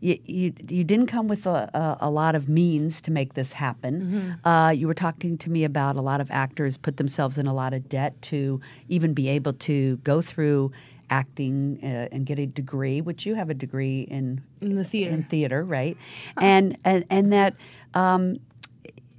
you, 0.00 0.18
you, 0.24 0.52
you 0.68 0.84
didn't 0.84 1.06
come 1.06 1.28
with 1.28 1.46
a, 1.46 1.70
a, 1.74 1.98
a 2.02 2.10
lot 2.10 2.34
of 2.34 2.48
means 2.48 3.00
to 3.02 3.10
make 3.10 3.34
this 3.34 3.54
happen. 3.54 4.02
Mm-hmm. 4.02 4.48
Uh, 4.48 4.70
you 4.70 4.86
were 4.86 4.94
talking 4.94 5.36
to 5.38 5.50
me 5.50 5.64
about 5.64 5.96
a 5.96 6.00
lot 6.00 6.20
of 6.20 6.30
actors 6.30 6.76
put 6.76 6.96
themselves 6.96 7.38
in 7.38 7.46
a 7.46 7.52
lot 7.54 7.72
of 7.74 7.88
debt 7.88 8.20
to 8.22 8.60
even 8.88 9.14
be 9.14 9.28
able 9.28 9.52
to 9.54 9.96
go 9.98 10.20
through 10.20 10.72
acting 11.10 11.78
uh, 11.82 12.08
and 12.12 12.26
get 12.26 12.38
a 12.38 12.46
degree, 12.46 13.00
which 13.00 13.26
you 13.26 13.34
have 13.34 13.50
a 13.50 13.54
degree 13.54 14.02
in 14.02 14.42
In 14.60 14.74
the 14.74 14.84
theater. 14.84 15.14
in 15.14 15.22
theater, 15.24 15.64
right? 15.64 15.96
And 16.36 16.76
and 16.84 17.04
and 17.08 17.32
that 17.32 17.54
um, 17.94 18.38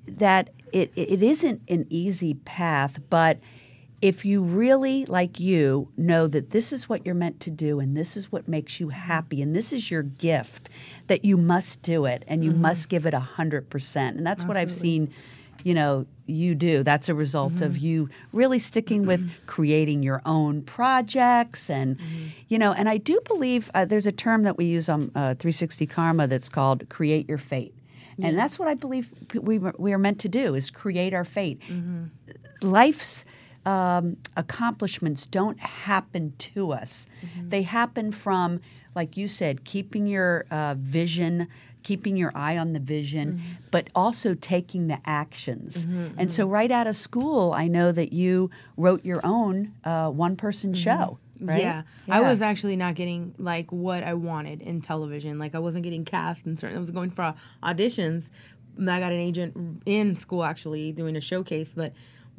that 0.07 0.51
it 0.71 0.91
it 0.95 1.21
isn't 1.24 1.62
an 1.69 1.86
easy 1.89 2.36
path, 2.36 3.00
but 3.09 3.39
if 4.01 4.24
you 4.24 4.41
really 4.41 5.06
like 5.06 5.39
you 5.39 5.91
know 5.98 6.27
that 6.27 6.51
this 6.51 6.72
is 6.72 6.88
what 6.88 7.06
you're 7.06 7.15
meant 7.15 7.39
to 7.41 7.50
do 7.50 7.79
and 7.79 7.98
this 7.98 8.15
is 8.15 8.32
what 8.32 8.48
makes 8.48 8.79
you 8.79 8.88
mm-hmm. 8.88 8.96
happy 8.96 9.41
and 9.41 9.56
this 9.56 9.74
is 9.74 9.91
your 9.91 10.03
gift 10.03 10.70
that 11.08 11.25
you 11.25 11.38
must 11.38 11.82
do 11.82 12.06
it 12.06 12.24
and 12.27 12.44
you 12.44 12.51
mm-hmm. 12.51 12.62
must 12.62 12.89
give 12.89 13.06
it 13.06 13.13
a 13.13 13.20
hundred 13.20 13.70
percent. 13.70 14.18
And 14.18 14.25
that's 14.25 14.44
what 14.44 14.58
i've 14.58 14.74
seen 14.74 15.12
you 15.63 15.74
know 15.74 16.06
you 16.25 16.53
do. 16.53 16.84
That's 16.84 17.10
a 17.10 17.15
result 17.15 17.62
of 17.62 17.74
mm-hmm. 17.74 17.86
you 17.86 18.10
really 18.32 18.60
sticking 18.60 19.08
with 19.08 19.29
creating 19.48 20.03
your 20.03 20.22
own 20.25 20.62
projects 20.62 21.70
and 21.70 22.00
you 22.48 22.60
know 22.60 22.72
and 22.72 22.88
i 22.88 22.98
do 22.98 23.20
believe 23.25 23.70
uh, 23.74 23.86
there's 23.86 24.08
a 24.08 24.12
term 24.12 24.44
that 24.44 24.58
we 24.58 24.65
use 24.65 24.89
on 24.89 25.12
uh, 25.15 25.34
360 25.34 25.88
karma 25.88 26.27
that's 26.27 26.50
called 26.50 26.88
create 26.89 27.27
your 27.27 27.38
fate. 27.38 27.74
And 28.22 28.38
that's 28.38 28.60
what 28.60 28.68
i 28.68 28.75
believe 28.75 29.10
we, 29.34 29.60
we 29.60 29.94
are 29.94 29.98
meant 29.98 30.20
to 30.20 30.29
do 30.29 30.53
is 30.53 30.70
create 30.70 31.13
our 31.13 31.24
fate. 31.24 31.62
Life's 32.62 33.25
um, 33.69 34.17
accomplishments 34.35 35.27
don't 35.27 35.59
happen 35.59 36.33
to 36.39 36.71
us. 36.71 37.07
They 37.39 37.61
happen 37.61 38.11
from, 38.11 38.61
like 38.95 39.15
you 39.15 39.27
said, 39.27 39.63
keeping 39.63 40.07
your 40.07 40.45
uh, 40.49 40.73
vision, 40.79 41.47
keeping 41.83 42.17
your 42.17 42.31
eye 42.33 42.57
on 42.57 42.73
the 42.73 42.79
vision, 42.79 43.39
but 43.69 43.89
also 43.93 44.33
taking 44.33 44.88
the 44.88 44.99
actions. 45.05 45.85
And 46.17 46.31
so, 46.31 46.47
right 46.47 46.71
out 46.71 46.88
of 46.88 46.95
school, 46.95 47.53
I 47.53 47.67
know 47.67 47.91
that 47.91 48.11
you 48.11 48.49
wrote 48.75 49.05
your 49.05 49.21
own 49.23 49.73
uh, 49.83 50.09
one 50.09 50.35
person 50.35 50.73
show. 50.73 51.19
Right? 51.41 51.61
Yeah. 51.61 51.83
I 52.09 52.21
was 52.21 52.41
actually 52.41 52.75
not 52.75 52.95
getting 52.95 53.33
like 53.38 53.71
what 53.71 54.03
I 54.03 54.13
wanted 54.15 54.61
in 54.61 54.81
television. 54.81 55.38
Like 55.39 55.53
I 55.55 55.59
wasn't 55.59 55.83
getting 55.83 56.03
cast 56.03 56.45
and 56.45 56.57
certain. 56.59 56.75
I 56.75 56.79
was 56.79 56.91
going 56.91 57.11
for 57.11 57.33
auditions. 57.63 58.29
I 58.77 58.99
got 58.99 59.11
an 59.11 59.19
agent 59.19 59.83
in 59.85 60.15
school 60.15 60.43
actually 60.43 60.91
doing 60.91 61.15
a 61.15 61.21
showcase, 61.21 61.73
but 61.73 61.93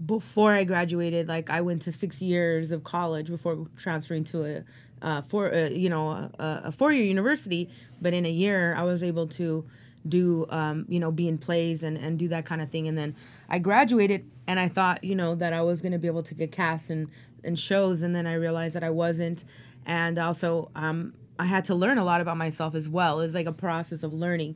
before 0.04 0.54
I 0.54 0.64
graduated, 0.64 1.28
like 1.28 1.50
I 1.50 1.60
went 1.60 1.82
to 1.82 1.92
six 1.92 2.22
years 2.22 2.70
of 2.70 2.84
college 2.84 3.28
before 3.28 3.66
transferring 3.76 4.24
to 4.24 4.44
a 4.44 4.64
uh, 5.02 5.22
four, 5.22 5.52
uh, 5.52 5.68
you 5.70 5.88
know, 5.88 6.08
a, 6.10 6.32
a 6.64 6.72
four-year 6.72 7.04
university. 7.04 7.70
But 8.00 8.12
in 8.12 8.26
a 8.26 8.30
year, 8.30 8.74
I 8.74 8.82
was 8.82 9.02
able 9.02 9.26
to 9.28 9.64
do, 10.08 10.46
um, 10.50 10.86
you 10.88 11.00
know, 11.00 11.10
be 11.10 11.28
in 11.28 11.38
plays 11.38 11.82
and, 11.82 11.96
and 11.96 12.18
do 12.18 12.28
that 12.28 12.44
kind 12.46 12.62
of 12.62 12.70
thing. 12.70 12.88
And 12.88 12.96
then 12.96 13.14
I 13.48 13.58
graduated, 13.58 14.30
and 14.46 14.58
I 14.58 14.68
thought, 14.68 15.04
you 15.04 15.14
know, 15.14 15.34
that 15.34 15.52
I 15.52 15.62
was 15.62 15.80
going 15.80 15.92
to 15.92 15.98
be 15.98 16.06
able 16.06 16.22
to 16.24 16.34
get 16.34 16.52
cast 16.52 16.90
in 16.90 17.10
in 17.42 17.56
shows, 17.56 18.02
and 18.02 18.14
then 18.14 18.26
I 18.26 18.34
realized 18.34 18.74
that 18.74 18.84
I 18.84 18.90
wasn't. 18.90 19.44
And 19.86 20.18
also, 20.18 20.70
um, 20.74 21.14
I 21.40 21.44
had 21.54 21.64
to 21.70 21.74
learn 21.74 21.98
a 21.98 22.04
lot 22.04 22.20
about 22.20 22.36
myself 22.46 22.74
as 22.80 22.86
well. 22.88 23.20
It's 23.20 23.34
like 23.40 23.46
a 23.56 23.58
process 23.68 24.00
of 24.02 24.12
learning, 24.24 24.52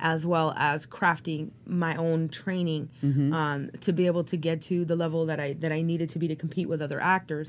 as 0.00 0.20
well 0.32 0.48
as 0.56 0.86
crafting 0.86 1.50
my 1.66 1.94
own 1.96 2.28
training 2.28 2.82
um, 3.40 3.58
to 3.80 3.90
be 3.92 4.04
able 4.06 4.24
to 4.32 4.36
get 4.36 4.56
to 4.70 4.84
the 4.84 4.96
level 5.04 5.20
that 5.30 5.40
I 5.46 5.48
that 5.62 5.72
I 5.72 5.80
needed 5.82 6.08
to 6.14 6.18
be 6.18 6.28
to 6.28 6.36
compete 6.44 6.68
with 6.68 6.80
other 6.86 7.00
actors. 7.16 7.46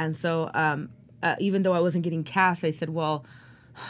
And 0.00 0.16
so, 0.16 0.50
um, 0.54 0.78
uh, 1.22 1.36
even 1.38 1.62
though 1.62 1.74
I 1.74 1.80
wasn't 1.80 2.04
getting 2.04 2.24
cast, 2.24 2.64
I 2.64 2.72
said, 2.72 2.90
"Well, 2.90 3.16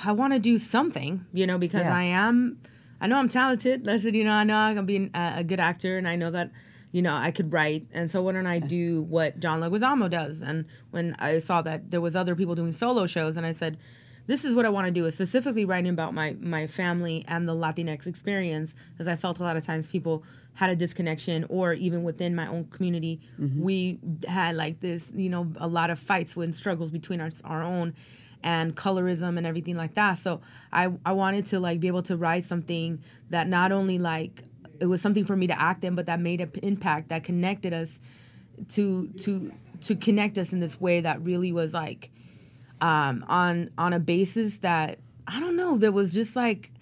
I 0.04 0.12
want 0.20 0.32
to 0.32 0.38
do 0.38 0.58
something," 0.58 1.24
you 1.32 1.46
know, 1.46 1.58
because 1.58 1.84
Yeah. 1.84 1.96
I 2.02 2.04
am. 2.26 2.58
I 3.00 3.06
know 3.08 3.18
I'm 3.18 3.28
talented. 3.28 3.88
I 3.88 3.98
said, 3.98 4.14
you 4.14 4.24
know, 4.28 4.32
I 4.42 4.44
know 4.44 4.56
I 4.56 4.74
can 4.74 4.86
be 4.86 5.10
a, 5.14 5.34
a 5.38 5.44
good 5.44 5.58
actor, 5.58 5.98
and 5.98 6.06
I 6.06 6.14
know 6.14 6.30
that, 6.30 6.50
you 6.92 7.02
know, 7.02 7.14
I 7.14 7.30
could 7.32 7.52
write. 7.52 7.84
And 7.92 8.08
so 8.10 8.22
why 8.22 8.30
don't 8.32 8.46
I 8.46 8.60
do 8.60 9.02
what 9.02 9.40
John 9.40 9.60
Leguizamo 9.60 10.08
does? 10.08 10.40
And 10.40 10.66
when 10.92 11.16
I 11.18 11.40
saw 11.40 11.62
that 11.62 11.90
there 11.90 12.00
was 12.00 12.14
other 12.14 12.36
people 12.36 12.54
doing 12.54 12.70
solo 12.70 13.06
shows, 13.06 13.36
and 13.36 13.44
I 13.44 13.50
said, 13.52 13.76
this 14.26 14.44
is 14.44 14.54
what 14.54 14.66
I 14.66 14.68
want 14.68 14.86
to 14.86 14.92
do, 14.92 15.06
is 15.06 15.14
specifically 15.14 15.64
writing 15.64 15.90
about 15.90 16.14
my 16.14 16.36
my 16.40 16.66
family 16.66 17.24
and 17.28 17.48
the 17.48 17.54
Latinx 17.54 18.06
experience, 18.06 18.74
because 18.92 19.08
I 19.08 19.16
felt 19.16 19.38
a 19.40 19.42
lot 19.42 19.56
of 19.56 19.64
times 19.64 19.88
people 19.88 20.24
had 20.54 20.70
a 20.70 20.76
disconnection, 20.76 21.46
or 21.48 21.72
even 21.72 22.02
within 22.02 22.34
my 22.34 22.46
own 22.46 22.66
community, 22.66 23.20
mm-hmm. 23.40 23.62
we 23.62 23.98
had 24.28 24.54
like 24.54 24.80
this, 24.80 25.10
you 25.14 25.30
know, 25.30 25.50
a 25.56 25.66
lot 25.66 25.88
of 25.88 25.98
fights 25.98 26.36
and 26.36 26.54
struggles 26.54 26.90
between 26.90 27.20
our, 27.20 27.30
our 27.44 27.62
own 27.62 27.94
and 28.44 28.76
colorism 28.76 29.38
and 29.38 29.46
everything 29.46 29.76
like 29.76 29.94
that. 29.94 30.14
So 30.18 30.40
I 30.72 30.92
I 31.06 31.12
wanted 31.12 31.46
to 31.46 31.60
like 31.60 31.80
be 31.80 31.86
able 31.86 32.02
to 32.02 32.16
write 32.16 32.44
something 32.44 33.02
that 33.30 33.48
not 33.48 33.72
only 33.72 33.98
like 33.98 34.44
it 34.80 34.86
was 34.86 35.00
something 35.00 35.24
for 35.24 35.36
me 35.36 35.46
to 35.46 35.60
act 35.60 35.84
in, 35.84 35.94
but 35.94 36.06
that 36.06 36.20
made 36.20 36.40
an 36.40 36.50
impact 36.62 37.08
that 37.08 37.24
connected 37.24 37.72
us 37.72 38.00
to 38.70 39.08
to 39.08 39.52
to 39.82 39.96
connect 39.96 40.38
us 40.38 40.52
in 40.52 40.60
this 40.60 40.80
way 40.80 41.00
that 41.00 41.22
really 41.22 41.52
was 41.52 41.72
like 41.72 42.10
um, 42.82 43.24
on 43.28 43.70
on 43.78 43.94
a 43.94 44.00
basis 44.00 44.58
that 44.58 44.98
I 45.26 45.40
don't 45.40 45.56
know. 45.56 45.78
There 45.78 45.92
was 45.92 46.12
just 46.12 46.36
like 46.36 46.72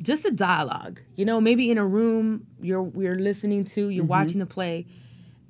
just 0.00 0.24
a 0.24 0.30
dialogue. 0.30 1.00
You 1.16 1.26
know, 1.26 1.40
maybe 1.40 1.70
in 1.70 1.76
a 1.76 1.86
room 1.86 2.46
you're 2.62 2.82
we're 2.82 3.18
listening 3.18 3.64
to, 3.64 3.90
you're 3.90 4.04
watching 4.04 4.38
the 4.38 4.46
play, 4.46 4.86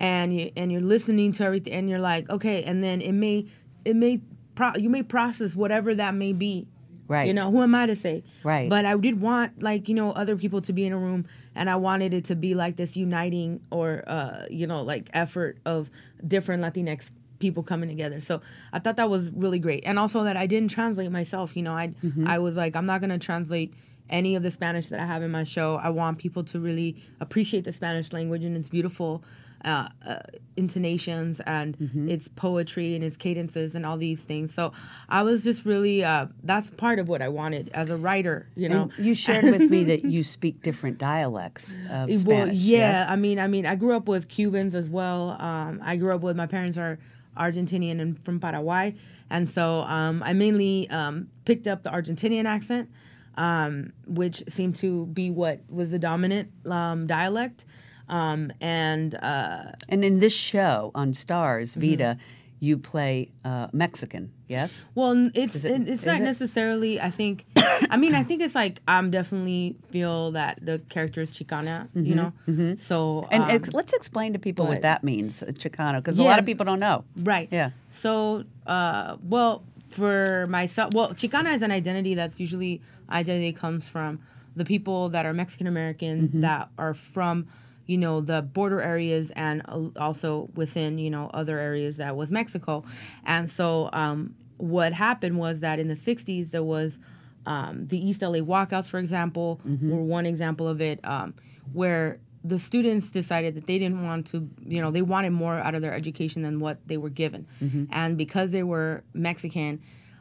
and 0.01 0.35
you 0.35 0.51
and 0.57 0.73
you're 0.73 0.81
listening 0.81 1.33
to 1.33 1.45
everything, 1.45 1.75
and 1.75 1.89
you're 1.89 2.01
like, 2.01 2.29
okay, 2.31 2.65
and 2.65 2.83
then 2.83 3.01
it 3.01 3.13
may 3.13 3.47
it 3.85 3.95
may 3.95 4.23
pro- 4.55 4.75
you 4.77 4.89
may 4.89 5.03
process 5.03 5.55
whatever 5.55 5.95
that 5.95 6.15
may 6.15 6.33
be. 6.33 6.67
Right. 7.07 7.27
You 7.27 7.35
know, 7.35 7.51
who 7.51 7.61
am 7.61 7.75
I 7.75 7.87
to 7.87 7.97
say? 7.97 8.23
Right. 8.45 8.71
But 8.71 8.85
I 8.85 8.97
did 8.97 9.21
want 9.21 9.63
like 9.63 9.89
you 9.89 9.95
know 9.95 10.13
other 10.13 10.37
people 10.37 10.63
to 10.63 10.73
be 10.73 10.87
in 10.87 10.93
a 10.93 10.99
room, 10.99 11.27
and 11.55 11.69
I 11.69 11.77
wanted 11.77 12.15
it 12.15 12.25
to 12.27 12.37
be 12.37 12.55
like 12.55 12.77
this 12.77 12.97
uniting 12.97 13.61
or 13.71 14.03
uh, 14.07 14.47
you 14.49 14.67
know 14.67 14.83
like 14.83 15.11
effort 15.13 15.59
of 15.67 15.91
different 16.27 16.63
Latinx 16.63 17.11
people 17.41 17.63
coming 17.65 17.89
together. 17.89 18.21
So 18.21 18.41
I 18.73 18.79
thought 18.79 18.97
that 18.97 19.11
was 19.11 19.33
really 19.33 19.59
great, 19.59 19.83
and 19.85 19.99
also 19.99 20.23
that 20.23 20.37
I 20.37 20.47
didn't 20.47 20.71
translate 20.71 21.11
myself. 21.11 21.57
You 21.57 21.65
know, 21.65 21.75
I 21.75 21.93
I 22.27 22.39
was 22.39 22.57
like 22.57 22.77
I'm 22.77 22.87
not 22.87 23.01
gonna 23.01 23.19
translate 23.19 23.75
any 24.09 24.35
of 24.35 24.43
the 24.43 24.51
Spanish 24.51 24.89
that 24.89 24.99
I 25.01 25.07
have 25.07 25.23
in 25.23 25.31
my 25.31 25.45
show. 25.45 25.77
I 25.77 25.91
want 25.91 26.19
people 26.19 26.43
to 26.45 26.59
really 26.61 26.97
appreciate 27.21 27.65
the 27.65 27.73
Spanish 27.73 28.13
language 28.13 28.45
and 28.45 28.57
its 28.57 28.69
beautiful 28.69 29.23
uh, 29.65 29.89
uh, 30.05 30.17
intonations 30.57 31.39
and 31.41 31.77
its 32.09 32.27
poetry 32.29 32.95
and 32.95 33.05
its 33.05 33.17
cadences 33.17 33.75
and 33.75 33.85
all 33.87 33.97
these 33.99 34.25
things. 34.25 34.53
So 34.55 34.73
I 35.09 35.23
was 35.23 35.45
just 35.45 35.65
really 35.65 36.03
uh, 36.03 36.27
that's 36.43 36.71
part 36.71 36.99
of 36.99 37.09
what 37.09 37.23
I 37.23 37.29
wanted 37.29 37.71
as 37.73 37.91
a 37.91 37.97
writer. 37.97 38.49
You 38.57 38.69
know, 38.69 38.91
And 38.97 39.07
you 39.07 39.15
shared 39.15 39.45
with 39.45 39.71
me 39.71 39.85
that 39.85 40.05
you 40.15 40.25
speak 40.25 40.63
different 40.63 40.99
dialects 40.99 41.75
of 41.91 42.09
Spanish. 42.13 42.25
well, 42.25 42.47
yeah. 42.49 42.53
yes? 42.55 43.11
I 43.11 43.17
mean, 43.17 43.39
I 43.39 43.47
mean, 43.47 43.65
I 43.67 43.77
grew 43.77 43.95
up 43.95 44.09
with 44.09 44.29
Cubans 44.29 44.75
as 44.75 44.91
well. 44.91 45.37
Um, 45.41 45.81
I 45.85 45.97
grew 45.97 46.13
up 46.13 46.23
with 46.23 46.37
my 46.37 46.47
parents 46.47 46.79
are 46.79 46.99
Argentinian 47.37 48.01
and 48.01 48.23
from 48.23 48.41
Paraguay, 48.41 48.95
and 49.29 49.49
so 49.49 49.83
um, 49.83 50.23
I 50.23 50.33
mainly 50.33 50.89
um, 50.91 51.29
picked 51.45 51.67
up 51.67 51.83
the 51.83 51.91
Argentinian 51.91 52.45
accent, 52.45 52.91
um, 53.37 53.93
which 54.07 54.37
seemed 54.49 54.77
to 54.77 55.07
be 55.07 55.31
what 55.31 55.61
was 55.69 55.91
the 55.91 55.99
dominant 55.99 56.51
um, 56.67 57.07
dialect. 57.07 57.65
Um, 58.09 58.53
and 58.61 59.15
uh, 59.15 59.71
And 59.89 60.05
in 60.05 60.19
this 60.19 60.35
show 60.35 60.91
on 60.97 61.13
Starz, 61.13 61.77
Mm-hmm. 61.77 62.21
You 62.63 62.77
play 62.77 63.31
uh, 63.43 63.69
Mexican, 63.73 64.33
yes? 64.47 64.85
Well, 64.95 65.31
it's 65.35 65.65
it- 65.65 65.81
it, 65.81 65.89
it's 65.89 66.05
not 66.05 66.21
it? 66.21 66.25
necessarily. 66.25 67.01
I 67.01 67.09
think. 67.11 67.47
I 67.91 67.97
mean, 67.97 68.15
I 68.15 68.23
think 68.23 68.43
it's 68.43 68.55
like 68.55 68.83
I'm 68.87 69.11
definitely 69.11 69.77
feel 69.91 70.33
that 70.33 70.59
the 70.61 70.79
character 70.91 71.23
is 71.23 71.33
Chicana. 71.33 71.89
You 71.95 72.15
know, 72.15 72.33
so 72.77 73.27
And 73.31 73.45
um, 73.45 73.51
ex- 73.51 73.73
let's 73.73 73.95
explain 73.95 74.35
to 74.35 74.39
people 74.39 74.67
what 74.67 74.83
that 74.83 75.03
means, 75.03 75.43
uh, 75.43 75.47
Chicano, 75.47 75.97
because 75.97 76.19
a 76.19 76.23
lot 76.25 76.39
of 76.39 76.45
people 76.45 76.67
don't 76.67 76.81
know. 76.81 77.05
Right. 77.17 77.49
Yeah. 77.51 77.71
So, 77.89 78.45
uh, 78.67 79.17
well, 79.23 79.63
for 79.89 80.45
myself, 80.51 80.93
well, 80.95 81.09
Chicana 81.15 81.55
is 81.55 81.63
an 81.63 81.73
identity 81.73 82.15
that's 82.15 82.39
usually 82.39 82.83
identity 83.11 83.53
comes 83.53 83.89
from 83.89 84.21
the 84.55 84.65
people 84.67 85.09
that 85.11 85.25
are 85.25 85.33
Mexican 85.33 85.67
Americans 85.67 86.33
that 86.43 86.69
are 86.77 86.93
from, 86.93 87.47
you 87.91 87.99
know, 87.99 88.21
the 88.21 88.41
border 88.41 88.81
areas 88.81 89.33
and 89.33 89.63
also 89.99 90.49
within, 90.55 90.97
you 90.99 91.11
know, 91.11 91.29
other 91.35 91.59
areas 91.59 91.97
that 91.97 92.15
was 92.17 92.31
Mexico. 92.31 92.85
And 93.25 93.51
so, 93.51 93.91
um, 93.93 94.37
what 94.59 94.93
happened 94.93 95.39
was 95.39 95.61
that 95.61 95.79
in 95.81 95.89
the 95.89 95.95
60s, 95.95 96.51
there 96.53 96.63
was 96.63 97.01
um, 97.47 97.87
the 97.89 97.99
East 97.99 98.23
LA 98.23 98.39
walkouts, 98.39 98.89
for 98.91 98.99
example, 98.99 99.61
were 99.91 100.03
one 100.03 100.25
example 100.27 100.69
of 100.69 100.81
it, 100.81 101.01
um, 101.05 101.35
where 101.73 102.19
the 102.45 102.59
students 102.59 103.11
decided 103.11 103.55
that 103.57 103.67
they 103.67 103.79
didn't 103.79 104.05
want 104.05 104.27
to, 104.29 104.49
you 104.65 104.81
know, 104.81 104.91
they 104.91 105.03
wanted 105.03 105.31
more 105.31 105.57
out 105.59 105.75
of 105.75 105.83
their 105.83 105.93
education 105.95 106.43
than 106.43 106.59
what 106.61 106.79
they 106.87 106.97
were 106.97 107.11
given. 107.11 107.47
And 107.91 108.17
because 108.17 108.53
they 108.53 108.63
were 108.63 109.03
Mexican 109.15 109.81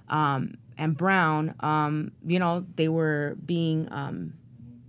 um, 0.10 0.56
and 0.78 0.98
brown, 0.98 1.54
um, 1.60 2.12
you 2.26 2.40
know, 2.40 2.66
they 2.76 2.88
were 2.90 3.36
being, 3.46 3.88
um, 3.92 4.34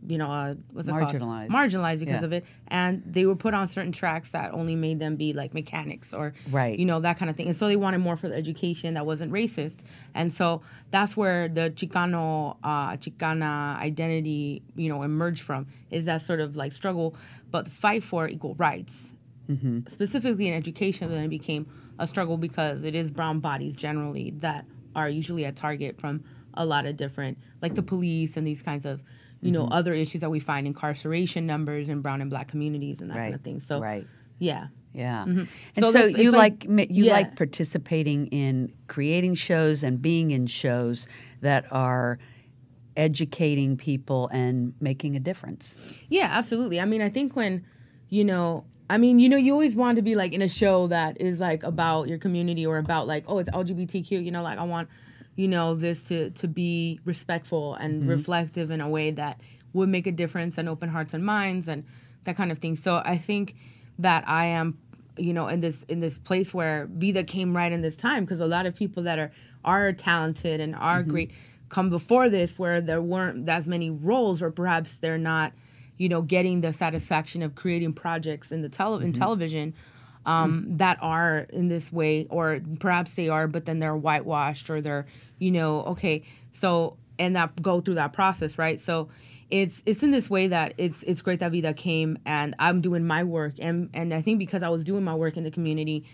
you 0.09 0.17
know, 0.17 0.31
uh, 0.31 0.55
what's 0.73 0.89
it 0.89 0.93
Marginalized. 0.93 1.19
called? 1.19 1.51
Marginalized 1.51 2.01
because 2.01 2.21
Yeah. 2.21 2.25
of 2.27 2.33
it. 2.33 2.45
And 2.69 3.03
they 3.07 3.27
were 3.27 3.37
put 3.37 3.53
on 3.53 3.69
certain 3.69 3.93
tracks 3.93 4.31
that 4.33 4.53
only 4.55 4.75
made 4.75 4.99
them 4.99 5.17
be 5.17 5.33
like 5.35 5.53
mechanics 5.53 6.15
or, 6.15 6.33
Right. 6.51 6.79
you 6.79 6.87
know, 6.87 7.01
that 7.01 7.19
kind 7.19 7.29
of 7.31 7.37
thing. 7.37 7.49
And 7.49 7.57
so 7.57 7.69
they 7.69 7.77
wanted 7.77 7.99
more 7.99 8.17
for 8.17 8.29
the 8.29 8.35
education 8.37 8.95
that 8.95 9.05
wasn't 9.05 9.31
racist. 9.33 9.81
And 10.15 10.33
so 10.33 10.63
that's 10.91 11.17
where 11.19 11.49
the 11.49 11.71
Chicano, 11.71 12.57
uh, 12.65 12.93
Chicana 12.97 13.79
identity, 13.79 14.63
you 14.75 14.89
know, 14.89 15.03
emerged 15.03 15.43
from 15.43 15.67
is 15.91 16.07
that 16.07 16.23
sort 16.23 16.41
of 16.41 16.57
like 16.57 16.73
struggle, 16.73 17.15
but 17.51 17.67
the 17.67 17.71
fight 17.71 18.03
for 18.03 18.27
equal 18.27 18.55
rights, 18.55 19.15
specifically 19.89 20.49
in 20.49 20.55
education, 20.55 21.11
then 21.11 21.25
it 21.25 21.29
became 21.29 21.67
a 21.99 22.07
struggle 22.07 22.37
because 22.37 22.83
it 22.83 22.95
is 22.95 23.11
brown 23.11 23.41
bodies 23.41 23.77
generally 23.77 24.31
that 24.39 24.65
are 24.97 25.09
usually 25.09 25.45
a 25.45 25.53
target 25.53 26.01
from 26.01 26.23
a 26.55 26.65
lot 26.65 26.87
of 26.87 26.97
different, 26.97 27.39
like 27.63 27.75
the 27.75 27.83
police 27.83 28.37
and 28.37 28.47
these 28.47 28.63
kinds 28.63 28.85
of, 28.87 29.03
you 29.41 29.53
know 29.53 29.65
mm-hmm. 29.65 29.73
other 29.73 29.93
issues 29.93 30.21
that 30.21 30.31
we 30.31 30.41
find 30.41 30.67
incarceration 30.67 31.47
numbers 31.47 31.89
in 31.89 32.03
brown 32.03 32.21
and 32.21 32.31
black 32.31 32.49
communities 32.49 33.01
and 33.01 33.11
that 33.11 33.17
kind 33.17 33.35
of 33.35 33.41
thing. 33.41 33.61
So 33.61 33.81
right. 33.81 34.07
yeah. 34.39 34.69
Yeah. 34.93 35.25
Mm-hmm. 35.27 35.45
And 35.77 35.87
So 35.87 35.93
so, 35.93 36.05
you 36.07 36.33
like- 36.33 36.67
like, 36.69 36.91
you 36.91 37.05
yeah. 37.05 37.13
like 37.13 37.37
participating 37.37 38.27
in 38.29 38.73
creating 38.89 39.35
shows 39.35 39.85
and 39.85 40.03
being 40.03 40.33
in 40.33 40.47
shows 40.47 41.07
that 41.43 41.65
are 41.71 42.19
educating 42.97 43.77
people 43.77 44.29
and 44.33 44.75
making 44.81 45.17
a 45.17 45.21
difference. 45.21 46.03
Yeah, 46.09 46.29
absolutely. 46.33 46.81
I 46.81 46.87
mean, 46.87 47.03
I 47.03 47.09
think 47.09 47.37
when, 47.37 47.65
you 48.09 48.25
know, 48.25 48.65
I 48.91 48.99
mean, 48.99 49.21
you 49.21 49.29
know, 49.29 49.37
you 49.37 49.53
always 49.53 49.77
want 49.77 49.97
to 49.97 50.03
be 50.03 50.17
like 50.17 50.33
in 50.33 50.43
a 50.43 50.49
show 50.49 50.89
that 50.89 51.21
is 51.21 51.39
like 51.39 51.63
about 51.63 52.09
your 52.09 52.19
community 52.19 52.67
or 52.67 52.79
about 52.79 53.07
like, 53.07 53.25
oh, 53.29 53.39
it's 53.39 53.49
LGBTQ. 53.51 54.25
You 54.25 54.33
know, 54.33 54.43
like 54.43 54.59
I 54.59 54.65
want, 54.65 54.89
you 55.37 55.49
know, 55.49 55.75
this 55.75 56.05
to 56.05 56.31
to 56.31 56.49
be 56.49 57.01
respectful 57.05 57.75
and 57.75 58.01
mm-hmm. 58.01 58.11
reflective 58.11 58.71
in 58.71 58.81
a 58.81 58.89
way 58.89 59.11
that 59.11 59.41
would 59.73 59.89
make 59.89 60.07
a 60.07 60.13
difference 60.13 60.59
and 60.59 60.69
open 60.69 60.89
hearts 60.89 61.15
and 61.15 61.25
minds 61.25 61.69
and 61.69 61.85
that 62.25 62.37
kind 62.37 62.51
of 62.51 62.59
thing. 62.59 62.75
So 62.75 63.01
I 63.05 63.17
think 63.17 63.55
that 63.99 64.29
I 64.29 64.47
am, 64.47 64.79
you 65.17 65.33
know, 65.33 65.49
in 65.49 65.61
this 65.61 65.85
in 65.85 66.01
this 66.01 66.19
place 66.19 66.53
where 66.53 66.89
Vida 66.91 67.25
came 67.25 67.57
right 67.57 67.73
in 67.73 67.81
this 67.81 67.97
time 67.97 68.25
because 68.25 68.41
a 68.41 68.47
lot 68.47 68.67
of 68.67 68.75
people 68.75 69.03
that 69.05 69.19
are 69.19 69.33
are 69.65 69.93
talented 69.93 70.61
and 70.61 70.75
are 70.75 71.01
mm-hmm. 71.01 71.11
great 71.11 71.33
come 71.69 71.89
before 71.89 72.29
this 72.29 72.59
where 72.59 72.81
there 72.81 73.01
weren't 73.01 73.49
as 73.49 73.67
many 73.67 73.91
roles 73.91 74.43
or 74.43 74.51
perhaps 74.51 74.99
they're 74.99 75.19
not 75.19 75.53
you 75.97 76.09
know 76.09 76.23
getting 76.23 76.63
the 76.63 76.73
satisfaction 76.73 77.43
of 77.43 77.55
creating 77.55 77.93
projects 77.93 78.51
in 78.51 78.63
the 78.63 78.69
tele- 78.69 78.97
in 78.97 79.13
mm-hmm. 79.13 79.13
television 79.13 79.75
um, 80.27 80.65
that 80.77 80.99
are 81.01 81.47
in 81.51 81.69
this 81.69 81.93
way 81.93 82.27
or 82.31 82.61
perhaps 82.79 83.15
they 83.15 83.29
are 83.29 83.49
but 83.49 83.65
then 83.65 83.79
they're 83.79 83.97
whitewashed 83.97 84.69
or 84.71 84.81
they're 84.81 85.07
you 85.39 85.51
know 85.51 85.83
okay 85.83 86.23
so 86.53 86.97
and 87.19 87.37
that 87.37 87.61
go 87.63 87.81
through 87.81 87.95
that 87.95 88.13
process 88.13 88.59
right 88.59 88.81
so 88.81 89.09
it's 89.51 89.83
it's 89.87 90.03
in 90.03 90.11
this 90.11 90.29
way 90.29 90.47
that 90.47 90.75
it's 90.79 91.03
it's 91.05 91.23
great 91.23 91.41
that 91.41 91.53
vida 91.53 91.73
came 91.73 92.19
and 92.27 92.55
i'm 92.59 92.81
doing 92.81 93.07
my 93.07 93.25
work 93.25 93.55
and 93.59 93.89
and 93.95 94.13
i 94.13 94.21
think 94.21 94.39
because 94.39 94.63
i 94.63 94.69
was 94.69 94.85
doing 94.85 95.03
my 95.03 95.15
work 95.15 95.37
in 95.37 95.45
the 95.45 95.51
community 95.51 96.05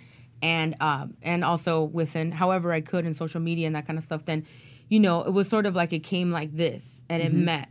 and 0.43 0.75
um, 0.81 1.17
and 1.23 1.45
also 1.45 1.85
within 1.85 2.31
however 2.31 2.73
I 2.73 2.81
could 2.81 3.07
in 3.07 3.15
social 3.15 3.41
media 3.41 3.67
and 3.67 3.77
that 3.77 3.87
kind 3.87 3.99
of 3.99 4.05
stuff. 4.05 4.25
Then, 4.25 4.47
you 4.89 5.01
know, 5.01 5.23
it 5.23 5.33
was 5.33 5.49
sort 5.49 5.67
of 5.67 5.75
like 5.75 5.93
it 5.93 6.01
came 6.01 6.31
like 6.31 6.53
this 6.53 7.03
and 7.09 7.23
it 7.23 7.33
met. 7.33 7.69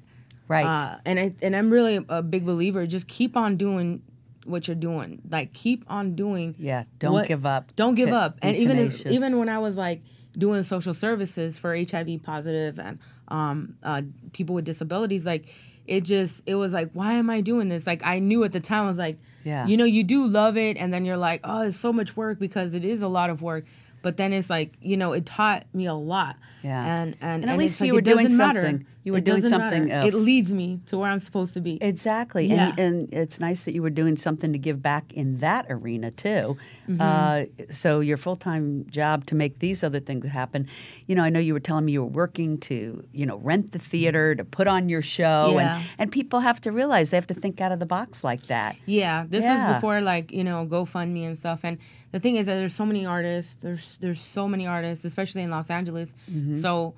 Right. 0.48 0.66
Uh, 0.66 0.98
and 1.06 1.20
I 1.20 1.36
and 1.42 1.56
I'm 1.56 1.70
really 1.70 2.04
a 2.10 2.22
big 2.22 2.46
believer. 2.46 2.86
Just 2.86 3.08
keep 3.08 3.38
on 3.38 3.58
doing 3.58 4.02
what 4.46 4.68
you're 4.68 4.76
doing. 4.76 5.22
Like 5.30 5.54
keep 5.54 5.84
on 5.88 6.16
doing. 6.16 6.56
Yeah, 6.58 6.84
don't 7.00 7.14
what- 7.14 7.28
give 7.28 7.46
up 7.46 7.76
Don't 7.76 7.96
give 7.96 8.10
up. 8.10 8.38
And 8.42 8.56
even 8.58 8.78
if, 8.80 9.06
even 9.06 9.38
when 9.38 9.50
I 9.50 9.60
was 9.60 9.76
like 9.78 10.02
doing 10.38 10.64
social 10.64 10.94
services 10.94 11.58
for 11.58 11.76
HIV 11.76 12.22
positive 12.24 12.78
and 12.80 13.00
um, 13.30 13.76
uh, 13.84 14.02
people 14.34 14.56
with 14.56 14.66
disabilities, 14.66 15.26
like 15.26 15.48
it 15.88 16.02
just 16.02 16.44
it 16.48 16.56
was 16.56 16.74
like 16.74 16.90
why 16.94 17.14
am 17.14 17.30
I 17.30 17.42
doing 17.42 17.70
this? 17.70 17.86
Like 17.88 18.06
I 18.06 18.20
knew 18.20 18.44
at 18.44 18.52
the 18.54 18.60
time 18.60 18.86
I 18.86 18.88
was 18.88 18.98
like, 18.98 19.18
Yeah. 19.44 19.66
you 19.68 19.78
know, 19.78 19.86
you 19.86 20.04
do 20.04 20.28
love 20.28 20.58
it, 20.58 20.78
and 20.78 20.94
then 20.94 21.06
you're 21.06 21.18
like, 21.18 21.42
oh, 21.44 21.62
it's 21.68 21.78
so 21.78 21.92
much 21.94 22.16
work 22.18 22.40
because 22.40 22.74
it 22.74 22.84
is 22.86 23.02
a 23.02 23.08
lot 23.08 23.30
of 23.30 23.42
work. 23.42 23.66
But 24.02 24.18
then 24.18 24.34
it's 24.34 24.50
like, 24.52 24.74
you 24.82 24.98
know, 24.98 25.14
it 25.14 25.26
taught 25.26 25.66
me 25.74 25.86
a 25.88 25.94
lot. 25.96 26.36
Yeah. 26.64 26.84
And 26.86 27.16
and, 27.22 27.24
And 27.24 27.44
at 27.46 27.50
and 27.52 27.58
least 27.60 27.76
it's 27.76 27.82
like, 27.82 27.88
you 27.88 27.94
were 27.96 28.02
doing 28.02 28.36
matter. 28.38 28.82
You 29.06 29.12
were 29.12 29.20
It 29.20 29.24
doing 29.26 29.46
something 29.46 29.92
of- 29.92 30.06
It 30.06 30.16
leads 30.16 30.52
me 30.52 30.80
to 30.88 30.98
where 30.98 31.12
I'm 31.12 31.20
supposed 31.20 31.54
to 31.54 31.62
be. 31.62 31.78
Exactly, 31.82 32.48
Yeah. 32.48 32.70
and, 32.72 32.80
and 32.80 33.14
it's 33.14 33.40
nice 33.40 33.64
that 33.66 33.74
you 33.76 33.84
were 33.84 33.92
doing 33.92 34.16
something 34.18 34.52
to 34.52 34.58
give 34.58 34.82
back 34.82 35.14
in 35.14 35.38
that 35.38 35.68
arena 35.70 36.10
too. 36.10 36.58
Mm-hmm. 36.90 37.00
Uh, 37.00 37.46
so 37.72 38.00
your 38.00 38.18
full 38.18 38.36
time 38.36 38.86
job 38.90 39.26
to 39.28 39.36
make 39.36 39.60
these 39.60 39.84
other 39.84 40.00
things 40.00 40.26
happen. 40.26 40.68
You 41.06 41.14
know, 41.16 41.24
I 41.24 41.30
know 41.30 41.40
you 41.40 41.54
were 41.54 41.60
telling 41.60 41.86
me 41.86 41.92
you 41.94 42.02
were 42.04 42.10
working 42.10 42.58
to 42.62 43.04
you 43.14 43.26
know 43.28 43.38
rent 43.38 43.72
the 43.74 43.80
theater 43.80 44.34
to 44.34 44.44
put 44.44 44.68
on 44.68 44.90
your 44.90 45.04
show, 45.04 45.54
Yeah. 45.56 45.78
and 45.78 45.88
and 46.00 46.12
people 46.12 46.40
have 46.40 46.60
to 46.62 46.72
realize 46.72 47.12
they 47.12 47.18
have 47.18 47.28
to 47.28 47.34
think 47.36 47.62
out 47.62 47.72
of 47.72 47.80
the 47.80 47.86
box 47.86 48.24
like 48.24 48.42
that. 48.48 48.76
Yeah, 48.88 49.26
this 49.30 49.44
Yeah. 49.44 49.70
is 49.70 49.76
before 49.76 50.02
like 50.02 50.32
you 50.32 50.44
know 50.44 50.66
GoFundMe 50.66 51.28
and 51.28 51.38
stuff. 51.38 51.60
And 51.64 51.78
the 52.12 52.20
thing 52.20 52.38
is 52.38 52.48
that 52.48 52.56
there's 52.56 52.74
so 52.76 52.86
many 52.88 53.06
artists. 53.06 53.54
There's 53.62 53.98
there's 54.02 54.20
so 54.20 54.48
many 54.48 54.66
artists, 54.66 55.06
especially 55.06 55.44
in 55.44 55.52
Los 55.52 55.70
Angeles. 55.70 56.16
Mm-hmm. 56.32 56.56
So 56.56 56.96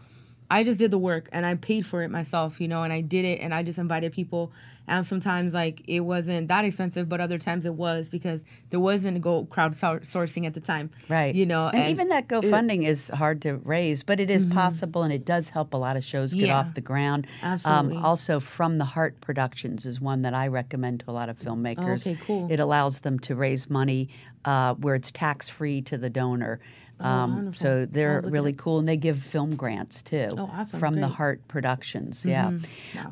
I 0.50 0.64
just 0.64 0.80
did 0.80 0.92
the 0.92 0.98
work 0.98 1.28
and 1.34 1.46
I 1.46 1.56
paid 1.56 1.86
for 1.86 2.02
it 2.04 2.10
myself, 2.10 2.62
you 2.62 2.68
know, 2.70 2.84
and 2.84 2.94
I 2.94 3.02
did 3.02 3.26
it 3.26 3.42
and 3.42 3.54
I 3.54 3.64
just 3.64 3.78
invited 3.78 4.14
people. 4.14 4.54
And 4.88 5.06
sometimes 5.06 5.54
like 5.54 5.82
it 5.90 6.00
wasn't 6.00 6.48
that 6.48 6.64
expensive, 6.64 7.10
but 7.10 7.20
other 7.20 7.38
times 7.38 7.66
it 7.66 7.74
was 7.74 8.08
because 8.10 8.46
there 8.70 8.80
wasn't 8.80 9.20
go 9.20 9.44
crowd 9.44 9.76
sou- 9.76 10.00
sourcing 10.00 10.46
at 10.46 10.54
the 10.54 10.62
time. 10.62 10.90
Right. 11.10 11.36
You 11.36 11.46
know, 11.46 11.68
and, 11.68 11.90
even 11.90 12.08
that 12.08 12.30
GoFunding 12.30 12.86
is 12.88 13.10
hard 13.10 13.42
to 13.42 13.58
raise, 13.58 14.04
but 14.04 14.22
it 14.22 14.30
is 14.30 14.46
possible 14.46 15.04
and 15.04 15.12
it 15.12 15.26
does 15.26 15.50
help 15.50 15.74
a 15.74 15.78
lot 15.78 15.98
of 15.98 16.04
shows 16.06 16.34
get 16.34 16.38
Mm-hmm. 16.44 16.46
Yeah. 16.48 16.60
off 16.60 16.74
the 16.76 16.82
ground. 16.82 17.28
Absolutely. 17.44 17.98
Um, 17.98 18.06
also, 18.06 18.40
From 18.40 18.78
the 18.78 18.86
Heart 18.86 19.20
Productions 19.20 19.86
is 19.86 20.00
one 20.00 20.22
that 20.22 20.34
I 20.34 20.48
recommend 20.48 21.02
to 21.02 21.10
a 21.10 21.12
lot 21.12 21.28
of 21.28 21.38
filmmakers. 21.38 22.08
Okay, 22.08 22.18
cool. 22.24 22.48
It 22.50 22.62
allows 22.62 23.00
them 23.02 23.20
to 23.20 23.36
raise 23.36 23.70
money 23.70 24.08
uh, 24.46 24.76
where 24.76 24.96
it's 24.96 25.12
tax 25.12 25.50
free 25.50 25.82
to 25.82 25.98
the 25.98 26.10
donor. 26.10 26.62
Um, 27.00 27.50
Oh, 27.50 27.52
so 27.54 27.86
they're 27.86 28.22
really 28.22 28.54
cool, 28.54 28.80
and 28.80 28.88
they 28.88 28.98
give 28.98 29.20
film 29.20 29.56
grants 29.56 30.02
too. 30.02 30.30
Oh, 30.32 30.50
awesome. 30.52 30.80
From 30.80 30.96
the 30.96 31.02
Great. 31.02 31.08
Mm-hmm. 31.08 31.16
Heart 31.16 31.48
Productions, 31.48 32.26
yeah. 32.26 32.52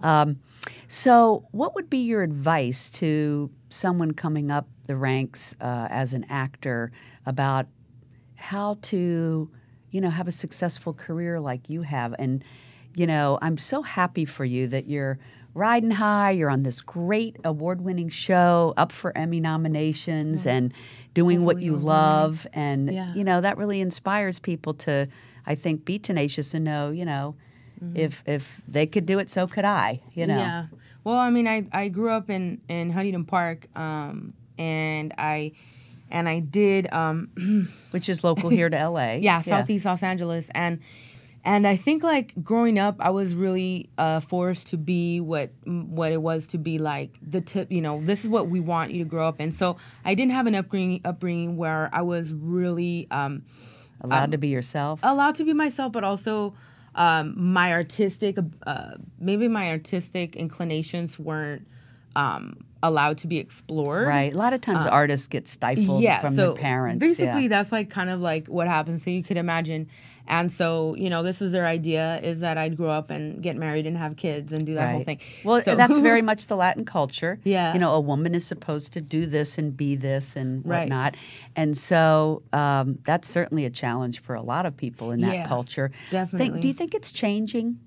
Um, 0.02 0.39
so, 0.88 1.48
what 1.52 1.76
would 1.76 1.89
be 1.89 2.00
your 2.00 2.24
advice 2.24 2.89
to 2.91 3.52
someone 3.69 4.12
coming 4.12 4.52
up 4.52 4.67
the 4.88 4.95
ranks 4.95 5.56
uh, 5.62 5.88
as 5.89 6.13
an 6.13 6.26
actor 6.30 6.91
about 7.26 7.67
how 8.36 8.78
to, 8.84 9.50
you 9.91 10.02
know, 10.02 10.10
have 10.10 10.28
a 10.28 10.32
successful 10.32 10.93
career 10.93 11.39
like 11.39 11.69
you 11.69 11.84
have? 11.84 12.15
And, 12.17 12.43
you 12.95 13.06
know, 13.06 13.38
I'm 13.41 13.58
so 13.58 13.82
happy 13.84 14.26
for 14.26 14.45
you 14.45 14.67
that 14.67 14.86
you're 14.86 15.19
riding 15.56 15.91
high. 15.91 16.32
You're 16.32 16.52
on 16.52 16.62
this 16.62 16.82
great 16.82 17.38
award-winning 17.44 18.10
show, 18.10 18.74
up 18.78 18.91
for 18.91 19.18
Emmy 19.18 19.39
nominations, 19.39 20.46
and 20.46 20.72
doing 21.15 21.44
what 21.46 21.62
you 21.62 21.76
love. 21.76 22.46
And 22.54 22.91
Yeah. 22.94 23.13
you 23.15 23.24
know 23.24 23.41
that 23.41 23.58
really 23.58 23.82
inspires 23.82 24.38
people 24.38 24.74
to, 24.76 25.08
I 25.48 25.56
think, 25.56 25.86
be 25.86 25.98
tenacious 25.98 26.54
and 26.54 26.63
know, 26.65 26.91
you 26.91 27.06
know. 27.06 27.36
If 27.94 28.24
if 28.26 28.62
they 28.68 28.88
could 28.88 29.06
do 29.06 29.20
it, 29.20 29.30
so 29.30 29.48
could 29.48 29.65
I. 29.65 30.02
You 30.13 30.26
know, 30.28 30.38
Yeah. 30.38 30.65
Well, 31.04 31.18
I 31.18 31.30
mean, 31.30 31.48
I, 31.48 31.68
I 31.72 31.89
grew 31.89 32.10
up 32.10 32.30
in, 32.32 32.62
in 32.68 32.89
Huntington 32.89 33.26
Park, 33.26 33.68
um, 33.78 34.34
and 34.58 35.13
I 35.18 35.52
and 36.10 36.28
I 36.28 36.39
did 36.39 36.91
um, 36.94 37.30
which 37.91 38.10
is 38.10 38.24
local 38.24 38.50
here 38.50 38.70
to 38.70 38.89
LA. 38.89 39.12
yeah, 39.20 39.41
Southeast 39.41 39.86
Los 39.86 40.02
Angeles, 40.04 40.50
and 40.56 40.80
and 41.45 41.67
I 41.67 41.75
think 41.75 42.03
like 42.03 42.34
growing 42.43 42.79
up, 42.79 42.95
I 42.99 43.12
was 43.12 43.36
really 43.36 43.89
uh, 43.97 44.19
forced 44.19 44.67
to 44.69 44.77
be 44.77 45.21
what 45.21 45.51
what 45.65 46.12
it 46.12 46.21
was 46.21 46.47
to 46.47 46.58
be 46.58 46.79
like 46.79 47.17
the 47.21 47.39
tip. 47.39 47.71
You 47.71 47.81
know, 47.81 48.01
this 48.01 48.23
is 48.23 48.29
what 48.29 48.49
we 48.49 48.60
want 48.60 48.91
you 48.91 49.03
to 49.03 49.10
grow 49.10 49.27
up 49.27 49.39
in. 49.39 49.51
So 49.51 49.77
I 50.03 50.15
didn't 50.15 50.31
have 50.31 50.47
an 50.47 50.55
upbringing 50.55 51.01
upbringing 51.05 51.55
where 51.55 51.89
I 51.93 52.01
was 52.01 52.34
really 52.34 53.08
um, 53.12 53.43
allowed 54.01 54.31
to 54.31 54.38
be 54.38 54.47
yourself. 54.47 55.01
allowed 55.03 55.36
to 55.36 55.43
be 55.43 55.53
myself, 55.53 55.91
but 55.91 56.03
also 56.03 56.55
um, 56.95 57.34
my 57.38 57.73
artistic, 57.73 58.38
uh, 58.65 58.91
maybe 59.19 59.47
my 59.47 59.69
artistic 59.69 60.36
inclinations 60.36 61.19
weren't 61.19 61.67
um, 62.15 62.65
allowed 62.88 63.17
to 63.19 63.28
be 63.28 63.38
explored. 63.38 64.08
right. 64.08 64.34
A 64.34 64.38
lot 64.38 64.54
of 64.54 64.62
times 64.62 64.86
artists 64.86 65.28
get 65.28 65.48
stifled 65.48 66.02
Yeah, 66.02 66.19
from 66.19 66.34
so 66.34 66.54
their 66.54 66.62
parents. 66.62 67.06
basically 67.06 67.43
yeah. 67.43 67.48
that's 67.50 67.71
like 67.71 67.89
kind 67.89 68.10
of 68.10 68.21
like 68.21 68.48
what 68.48 68.67
happens. 68.67 69.04
So 69.04 69.10
you 69.10 69.24
could 69.24 69.38
imagine, 69.38 69.88
and 70.28 70.52
so 70.52 70.95
you 70.95 71.10
know, 71.10 71.24
this 71.24 71.41
is 71.41 71.52
their 71.52 71.65
idea 71.65 72.19
is 72.24 72.39
that 72.41 72.58
I'd 72.58 72.78
grow 72.78 72.89
up 72.89 73.10
and 73.10 73.41
get 73.43 73.56
married 73.56 73.86
and 73.88 73.95
have 73.98 74.15
kids 74.15 74.52
and 74.52 74.65
do 74.65 74.74
that 74.76 74.91
whole 74.91 75.04
thing. 75.04 75.19
Well, 75.43 75.62
So- 75.62 75.76
that's 75.76 76.00
very 76.00 76.21
much 76.32 76.48
the 76.48 76.56
Latin 76.56 76.86
culture. 76.86 77.39
Yeah. 77.43 77.74
You 77.74 77.80
know, 77.80 77.93
a 77.93 78.00
woman 78.00 78.34
is 78.36 78.45
supposed 78.45 78.93
to 78.93 79.02
do 79.02 79.26
this 79.26 79.58
and 79.58 79.76
be 79.76 79.95
this 79.95 80.36
and 80.36 80.65
Right. 80.65 80.82
whatnot. 80.82 81.15
And 81.56 81.76
so 81.78 82.43
um, 82.54 83.00
that's 83.04 83.28
certainly 83.28 83.65
a 83.65 83.69
challenge 83.69 84.19
for 84.19 84.36
a 84.36 84.41
lot 84.41 84.65
of 84.65 84.76
people 84.78 85.12
in 85.12 85.19
that 85.21 85.34
Yeah, 85.34 85.48
culture. 85.48 85.89
Think- 85.89 86.12
definitely. 86.12 86.60
do 86.62 86.67
you 86.67 86.74
think 86.74 86.93
it's 86.95 87.12
changing? 87.12 87.80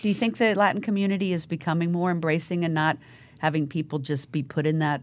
Do 0.00 0.08
you 0.08 0.14
think 0.14 0.36
the 0.38 0.54
Latin 0.54 0.80
community 0.80 1.32
is 1.32 1.46
becoming 1.46 1.90
more 1.90 2.10
embracing 2.10 2.64
and 2.64 2.72
not 2.72 2.98
having 3.42 3.66
people 3.66 3.98
just 3.98 4.30
be 4.32 4.42
put 4.42 4.66
in 4.66 4.78
that 4.78 5.02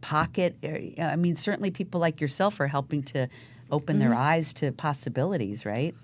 pocket? 0.00 0.56
Uh, 0.64 1.02
I 1.02 1.16
mean, 1.16 1.36
certainly 1.36 1.70
people 1.70 2.00
like 2.00 2.20
yourself 2.20 2.58
are 2.60 2.66
helping 2.66 3.02
to 3.04 3.28
open 3.70 3.98
their 3.98 4.10
Mm-hmm. 4.10 4.18
eyes 4.18 4.52
to 4.54 4.72
possibilities, 4.72 5.64
right? 5.66 5.94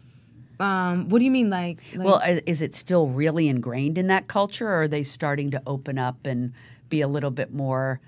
um, 0.61 1.09
what 1.09 1.18
do 1.18 1.24
you 1.24 1.31
mean, 1.33 1.50
like? 1.50 1.79
like 1.96 2.05
Well, 2.07 2.20
is 2.46 2.62
it 2.62 2.74
still 2.77 3.09
really 3.09 3.48
ingrained 3.48 3.98
in 3.98 4.07
that 4.09 4.29
culture, 4.29 4.68
or 4.68 4.83
are 4.83 4.88
they 4.88 5.03
starting 5.03 5.50
to 5.50 5.62
open 5.66 5.98
up 5.98 6.27
and 6.27 6.53
be 6.90 7.00
a 7.00 7.09
little 7.09 7.31
bit 7.33 7.53
more 7.53 7.98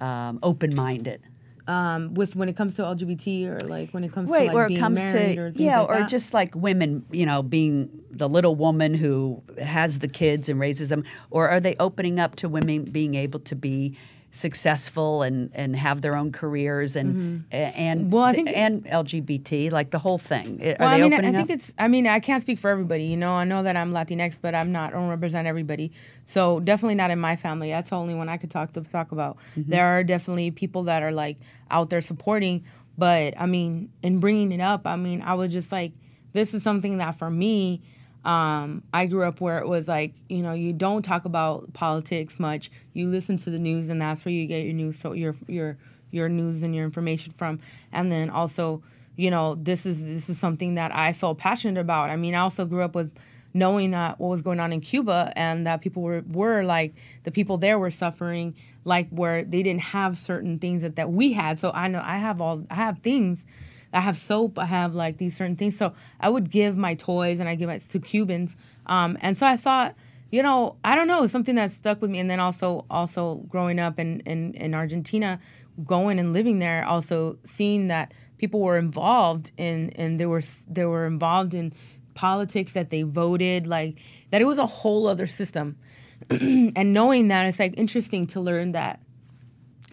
um, 0.00 0.38
open-minded? 0.42 1.22
Um, 1.66 2.14
with 2.14 2.36
when 2.36 2.48
it 2.48 2.56
comes 2.56 2.74
to 2.76 2.82
LGBT 2.82 3.46
or 3.48 3.66
like 3.68 3.90
when 3.90 4.04
it 4.04 4.12
comes 4.12 4.28
to 4.28 4.34
Right, 4.34 4.46
like 4.48 4.54
where 4.54 4.64
it 4.66 4.68
being 4.68 4.80
comes 4.80 5.04
to 5.12 5.38
or 5.38 5.52
yeah, 5.56 5.80
like 5.80 5.88
or 5.90 5.98
that? 6.00 6.08
just 6.08 6.34
like 6.34 6.54
women, 6.54 7.04
you 7.10 7.26
know, 7.26 7.42
being 7.42 7.88
the 8.10 8.28
little 8.28 8.54
woman 8.54 8.94
who 8.94 9.42
has 9.62 9.98
the 10.00 10.08
kids 10.08 10.48
and 10.48 10.60
raises 10.60 10.88
them, 10.88 11.04
or 11.30 11.48
are 11.48 11.60
they 11.60 11.74
opening 11.80 12.18
up 12.20 12.36
to 12.36 12.48
women 12.48 12.84
being 12.84 13.14
able 13.14 13.40
to 13.40 13.56
be 13.56 13.96
successful 14.34 15.22
and 15.22 15.50
and 15.54 15.76
have 15.76 16.00
their 16.02 16.16
own 16.16 16.32
careers 16.32 16.96
and 16.96 17.44
and 17.52 18.00
Mm-hmm. 18.00 18.10
Well, 18.10 18.24
I 18.24 18.32
think- 18.32 18.50
and 18.54 18.84
LGBT 18.86 19.70
like 19.70 19.90
the 19.90 19.98
whole 19.98 20.18
thing. 20.18 20.60
Are 20.60 20.76
Well, 20.80 20.90
they 20.90 20.96
I 20.96 21.00
mean, 21.00 21.14
I- 21.14 21.28
I 21.28 21.32
think 21.32 21.50
it's. 21.50 21.72
I 21.78 21.88
mean, 21.88 22.06
I 22.06 22.18
can't 22.20 22.42
speak 22.42 22.58
for 22.58 22.68
everybody. 22.70 23.04
You 23.04 23.16
know, 23.16 23.32
I 23.32 23.44
know 23.44 23.62
that 23.62 23.76
I'm 23.76 23.92
Latinx, 23.92 24.38
but 24.42 24.54
I'm 24.54 24.72
not. 24.72 24.90
I 24.90 24.96
don't 24.96 25.08
represent 25.08 25.46
everybody. 25.46 25.92
So 26.26 26.60
definitely 26.60 26.96
not 26.96 27.10
in 27.10 27.18
my 27.20 27.36
family. 27.36 27.70
That's 27.70 27.90
the 27.90 27.96
only 27.96 28.14
one 28.14 28.28
I 28.28 28.36
could 28.36 28.50
talk 28.50 28.72
to 28.72 28.80
talk 28.82 29.12
about. 29.12 29.38
Mm-hmm. 29.56 29.70
There 29.70 29.86
are 29.86 30.02
definitely 30.04 30.50
people 30.50 30.82
that 30.84 31.02
are 31.02 31.12
like 31.12 31.38
out 31.70 31.90
there 31.90 32.00
supporting, 32.00 32.64
but 32.98 33.34
I 33.40 33.46
mean, 33.46 33.90
in 34.02 34.18
bringing 34.20 34.50
it 34.52 34.60
up, 34.60 34.86
I 34.86 34.96
mean, 34.96 35.22
I 35.22 35.34
was 35.34 35.52
just 35.52 35.70
like, 35.70 35.92
this 36.32 36.54
is 36.54 36.62
something 36.62 36.98
that 36.98 37.14
for 37.16 37.30
me. 37.30 37.82
Um, 38.24 38.82
I 38.92 39.06
grew 39.06 39.24
up 39.24 39.40
where 39.40 39.58
it 39.58 39.68
was 39.68 39.86
like, 39.86 40.14
you 40.28 40.42
know, 40.42 40.54
you 40.54 40.72
don't 40.72 41.02
talk 41.02 41.24
about 41.24 41.72
politics 41.74 42.40
much. 42.40 42.70
You 42.92 43.08
listen 43.08 43.36
to 43.38 43.50
the 43.50 43.58
news, 43.58 43.88
and 43.88 44.00
that's 44.00 44.24
where 44.24 44.32
you 44.32 44.46
get 44.46 44.64
your 44.64 44.74
news. 44.74 44.98
So 44.98 45.12
your 45.12 45.34
your 45.46 45.76
your 46.14 46.28
news 46.28 46.62
and 46.62 46.74
your 46.74 46.84
information 46.84 47.32
from 47.32 47.58
and 47.92 48.10
then 48.10 48.30
also 48.30 48.82
you 49.16 49.30
know 49.30 49.56
this 49.56 49.84
is 49.84 50.06
this 50.06 50.30
is 50.30 50.38
something 50.38 50.76
that 50.76 50.94
i 50.94 51.12
felt 51.12 51.38
passionate 51.38 51.80
about 51.80 52.08
i 52.08 52.16
mean 52.16 52.34
i 52.34 52.38
also 52.38 52.64
grew 52.64 52.82
up 52.82 52.94
with 52.94 53.12
knowing 53.52 53.90
that 53.90 54.18
what 54.18 54.28
was 54.28 54.40
going 54.40 54.60
on 54.60 54.72
in 54.72 54.80
cuba 54.80 55.32
and 55.36 55.66
that 55.66 55.80
people 55.80 56.02
were 56.02 56.22
were 56.30 56.62
like 56.62 56.94
the 57.24 57.30
people 57.30 57.56
there 57.56 57.78
were 57.78 57.90
suffering 57.90 58.54
like 58.84 59.08
where 59.10 59.42
they 59.44 59.62
didn't 59.62 59.82
have 59.82 60.16
certain 60.16 60.58
things 60.58 60.82
that, 60.82 60.96
that 60.96 61.10
we 61.10 61.32
had 61.32 61.58
so 61.58 61.70
i 61.74 61.88
know 61.88 62.02
i 62.04 62.16
have 62.16 62.40
all 62.40 62.64
i 62.70 62.74
have 62.74 62.98
things 63.00 63.46
I 63.94 64.00
have 64.00 64.16
soap. 64.16 64.58
I 64.58 64.66
have 64.66 64.94
like 64.94 65.18
these 65.18 65.36
certain 65.36 65.56
things. 65.56 65.76
So 65.76 65.94
I 66.20 66.28
would 66.28 66.50
give 66.50 66.76
my 66.76 66.94
toys 66.94 67.40
and 67.40 67.48
I 67.48 67.54
give 67.54 67.70
it 67.70 67.80
to 67.82 67.98
Cubans. 67.98 68.56
Um, 68.86 69.16
and 69.22 69.36
so 69.36 69.46
I 69.46 69.56
thought, 69.56 69.94
you 70.30 70.42
know, 70.42 70.76
I 70.84 70.96
don't 70.96 71.06
know, 71.06 71.26
something 71.26 71.54
that 71.54 71.70
stuck 71.70 72.02
with 72.02 72.10
me. 72.10 72.18
And 72.18 72.28
then 72.28 72.40
also, 72.40 72.84
also 72.90 73.36
growing 73.48 73.78
up 73.78 74.00
in, 74.00 74.20
in, 74.20 74.54
in 74.54 74.74
Argentina, 74.74 75.38
going 75.84 76.18
and 76.18 76.32
living 76.32 76.58
there, 76.58 76.84
also 76.84 77.38
seeing 77.44 77.86
that 77.86 78.12
people 78.36 78.60
were 78.60 78.76
involved 78.76 79.52
in, 79.56 79.90
and 79.90 80.18
they 80.18 80.26
were, 80.26 80.42
they 80.68 80.84
were 80.84 81.06
involved 81.06 81.54
in 81.54 81.72
politics, 82.14 82.72
that 82.72 82.90
they 82.90 83.02
voted, 83.02 83.66
like 83.66 83.96
that 84.30 84.40
it 84.40 84.44
was 84.44 84.58
a 84.58 84.66
whole 84.66 85.06
other 85.06 85.26
system. 85.26 85.76
and 86.30 86.92
knowing 86.92 87.28
that, 87.28 87.46
it's 87.46 87.60
like 87.60 87.74
interesting 87.76 88.26
to 88.28 88.40
learn 88.40 88.72
that 88.72 89.00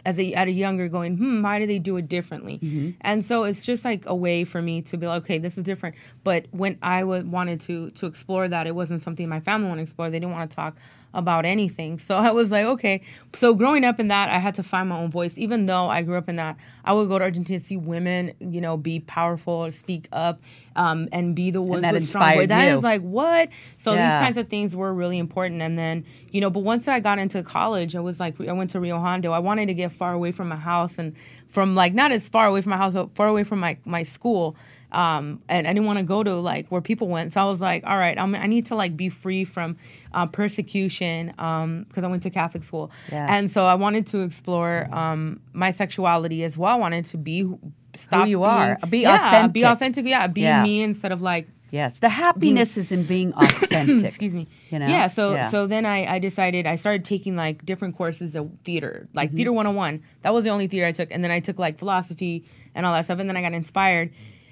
as 0.05 0.19
a 0.19 0.33
at 0.33 0.47
a 0.47 0.51
younger 0.51 0.87
going 0.87 1.17
hmm 1.17 1.41
why 1.41 1.59
do 1.59 1.65
they 1.67 1.79
do 1.79 1.97
it 1.97 2.07
differently? 2.07 2.59
And 3.01 3.23
so 3.23 3.43
it's 3.43 3.63
just 3.63 3.83
like 3.85 4.05
a 4.05 4.15
way 4.15 4.43
for 4.43 4.61
me 4.61 4.81
to 4.83 4.97
be 4.97 5.07
like 5.07 5.23
okay 5.23 5.37
this 5.37 5.57
is 5.57 5.63
different. 5.63 5.95
But 6.23 6.45
when 6.51 6.77
i 6.81 7.01
w- 7.01 7.25
wanted 7.25 7.61
to 7.61 7.91
to 7.91 8.05
explore 8.05 8.47
that 8.47 8.67
it 8.67 8.75
wasn't 8.75 9.03
something 9.03 9.27
my 9.29 9.39
family 9.39 9.67
wanted 9.69 9.81
to 9.81 9.83
explore. 9.83 10.09
They 10.09 10.19
didn't 10.19 10.31
want 10.33 10.49
to 10.49 10.55
talk 10.55 10.77
about 11.13 11.45
anything. 11.45 11.97
So 11.99 12.15
i 12.17 12.31
was 12.31 12.51
like 12.51 12.65
okay. 12.65 13.01
So 13.33 13.53
growing 13.53 13.83
up 13.85 13.99
in 13.99 14.07
that 14.09 14.29
i 14.29 14.39
had 14.39 14.55
to 14.55 14.63
find 14.63 14.89
my 14.89 14.97
own 14.97 15.09
voice. 15.11 15.37
Even 15.37 15.65
though 15.65 15.87
i 15.89 16.01
grew 16.01 16.17
up 16.17 16.29
in 16.29 16.37
that 16.37 16.57
i 16.85 16.93
would 16.93 17.07
go 17.09 17.17
to 17.19 17.23
argentina 17.25 17.59
to 17.59 17.65
see 17.65 17.77
women 17.77 18.31
you 18.39 18.61
know 18.61 18.77
be 18.77 18.99
powerful 18.99 19.69
speak 19.71 20.07
up 20.13 20.41
um, 20.75 21.09
and 21.11 21.35
be 21.35 21.51
the 21.51 21.61
ones 21.61 21.81
that 21.81 21.93
with 21.93 22.07
strong 22.07 22.33
voice. 22.33 22.47
that 22.47 22.67
you. 22.69 22.75
is 22.77 22.83
like 22.83 23.01
what? 23.01 23.49
So 23.77 23.93
Yeah. 23.93 24.07
these 24.07 24.25
kinds 24.25 24.37
of 24.37 24.47
things 24.47 24.73
were 24.75 24.93
really 24.93 25.17
important. 25.19 25.61
And 25.61 25.77
then 25.77 26.05
you 26.31 26.39
know 26.41 26.49
but 26.49 26.61
once 26.61 26.87
i 26.87 26.99
got 26.99 27.19
into 27.19 27.43
college 27.43 27.95
i 27.95 27.99
was 27.99 28.19
like 28.19 28.39
i 28.41 28.53
went 28.53 28.69
to 28.71 28.79
rio 28.79 28.97
hondo. 28.99 29.31
I 29.31 29.39
wanted 29.39 29.65
to 29.67 29.73
get 29.73 29.90
far 29.91 30.13
away 30.13 30.31
from 30.31 30.47
my 30.49 30.55
house 30.55 30.97
and 30.97 31.15
from 31.49 31.75
like 31.75 31.93
not 31.93 32.11
as 32.11 32.29
far 32.29 32.47
away 32.47 32.61
from 32.61 32.71
my 32.71 32.77
house 32.77 32.93
but 32.93 33.13
far 33.15 33.27
away 33.27 33.43
from 33.43 33.59
my, 33.59 33.77
my 33.85 34.03
school 34.03 34.55
um, 34.91 35.41
and 35.49 35.67
i 35.67 35.73
didn't 35.73 35.85
want 35.85 35.99
to 35.99 36.03
go 36.03 36.23
to 36.23 36.35
like 36.35 36.67
where 36.69 36.81
people 36.81 37.07
went 37.07 37.31
so 37.33 37.41
i 37.41 37.45
was 37.45 37.61
like 37.61 37.83
all 37.85 37.97
right 37.97 38.17
I'm, 38.19 38.33
i 38.35 38.47
need 38.47 38.65
to 38.67 38.75
like 38.75 38.95
be 38.97 39.09
free 39.09 39.43
from 39.43 39.77
uh, 40.13 40.25
persecution 40.27 41.27
because 41.27 42.03
i 42.03 42.07
went 42.07 42.23
to 42.23 42.29
catholic 42.29 42.63
school 42.63 42.91
Yeah. 43.11 43.27
and 43.29 43.49
so 43.51 43.65
i 43.65 43.75
wanted 43.75 44.07
to 44.07 44.19
explore 44.21 44.87
um, 44.91 45.39
my 45.53 45.71
sexuality 45.71 46.43
as 46.43 46.57
well 46.57 46.71
i 46.71 46.79
wanted 46.79 47.05
to 47.05 47.17
be 47.17 47.41
who- 47.41 47.59
stop 47.95 48.27
you 48.27 48.37
being- 48.39 48.47
are. 48.49 48.77
Be 48.89 48.99
yeah, 48.99 49.47
be 49.47 49.61
authentic. 49.61 49.65
authentic 49.65 50.05
yeah 50.07 50.27
be 50.27 50.41
Yeah. 50.41 50.63
me 50.63 50.81
instead 50.81 51.11
of 51.11 51.21
like 51.21 51.47
yes, 51.71 51.99
the 51.99 52.09
happiness 52.09 52.77
is 52.77 52.91
in 52.91 53.03
being 53.03 53.33
authentic. 53.37 54.03
excuse 54.07 54.33
me 54.35 54.47
You 54.69 54.79
know? 54.79 54.87
yeah 54.87 55.07
so 55.07 55.33
Yeah. 55.33 55.43
so 55.47 55.65
then 55.67 55.85
I, 55.85 56.05
I 56.15 56.19
decided 56.19 56.67
i 56.67 56.75
started 56.75 57.03
taking 57.05 57.35
like 57.35 57.65
different 57.65 57.95
courses 57.95 58.35
of 58.35 58.51
theater 58.63 59.07
like 59.13 59.29
Mm-hmm. 59.29 59.35
theater 59.37 59.53
101 59.53 60.03
that 60.23 60.33
was 60.33 60.43
the 60.43 60.49
only 60.51 60.67
theater 60.67 60.85
i 60.85 60.91
took 60.91 61.09
and 61.11 61.23
then 61.23 61.31
i 61.31 61.39
took 61.39 61.57
like 61.57 61.77
philosophy 61.79 62.45
and 62.75 62.85
all 62.85 62.93
that 62.93 63.05
stuff 63.05 63.19
and 63.19 63.27
then 63.29 63.37
i 63.37 63.41
got 63.41 63.53
inspired 63.53 64.11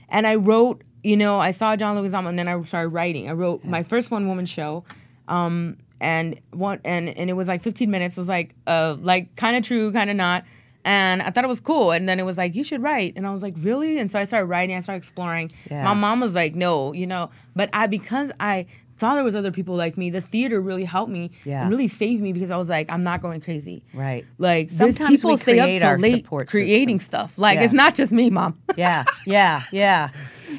and 0.10 0.26
i 0.26 0.36
wrote 0.36 0.82
you 1.04 1.18
know 1.18 1.40
i 1.40 1.52
saw 1.52 1.76
john 1.76 1.96
leguizamo 1.96 2.28
and 2.30 2.40
then 2.40 2.48
i 2.48 2.62
started 2.64 2.90
writing 2.90 3.30
i 3.30 3.34
wrote 3.34 3.64
my 3.66 3.84
first 3.84 4.12
one 4.12 4.28
woman 4.28 4.46
show 4.46 4.84
um 5.28 5.78
and 6.02 6.40
one 6.52 6.80
and 6.86 7.10
and 7.10 7.30
it 7.30 7.34
was 7.34 7.48
like 7.50 7.62
15 7.62 7.92
minutes 7.92 8.18
it 8.18 8.22
was 8.22 8.30
like 8.30 8.56
uh 8.68 8.96
like 9.00 9.36
kind 9.36 9.56
of 9.58 9.64
true 9.64 9.92
kind 9.92 10.10
of 10.10 10.16
not 10.16 10.46
and 10.86 11.22
I 11.22 11.30
thought 11.30 11.44
it 11.44 11.48
was 11.50 11.60
cool. 11.60 11.92
And 11.92 12.08
then 12.08 12.20
it 12.20 12.24
was 12.26 12.38
like, 12.38 12.56
you 12.56 12.64
should 12.64 12.82
write. 12.82 13.14
And 13.16 13.28
I 13.28 13.32
was 13.32 13.44
like, 13.44 13.56
really? 13.60 14.00
And 14.00 14.10
so 14.10 14.20
I 14.20 14.24
started 14.24 14.46
writing, 14.48 14.76
I 14.76 14.80
started 14.80 15.00
exploring. 15.00 15.52
Yeah. 15.70 15.84
My 15.84 15.94
mom 15.94 16.20
was 16.22 16.34
like, 16.34 16.56
no, 16.56 16.94
you 16.94 17.08
know. 17.08 17.30
But 17.56 17.70
I 17.74 17.88
because 17.88 18.32
I 18.40 18.66
saw 18.98 19.16
there 19.16 19.24
was 19.24 19.36
other 19.36 19.52
people 19.52 19.76
like 19.76 19.98
me, 19.98 20.10
this 20.10 20.28
theater 20.28 20.60
really 20.60 20.84
helped 20.84 21.12
me 21.12 21.32
Yeah. 21.46 21.62
and 21.62 21.72
really 21.72 21.88
saved 21.88 22.22
me 22.22 22.34
because 22.34 22.52
I 22.52 22.58
was 22.58 22.68
like, 22.70 22.92
I'm 22.92 23.04
not 23.04 23.22
going 23.22 23.40
crazy. 23.40 23.84
Right. 23.94 24.26
Like 24.38 24.70
Sometimes 24.70 25.10
people 25.10 25.32
we 25.32 25.38
stay 25.38 25.60
up 25.60 25.80
till 25.80 25.98
late 25.98 26.28
creating 26.48 27.00
stuff. 27.00 27.38
Like 27.38 27.58
Yeah. 27.60 27.64
it's 27.66 27.74
not 27.74 27.96
just 27.96 28.12
me, 28.12 28.30
mom. 28.30 28.60
yeah, 28.76 29.06
yeah, 29.26 29.64
yeah. 29.72 30.10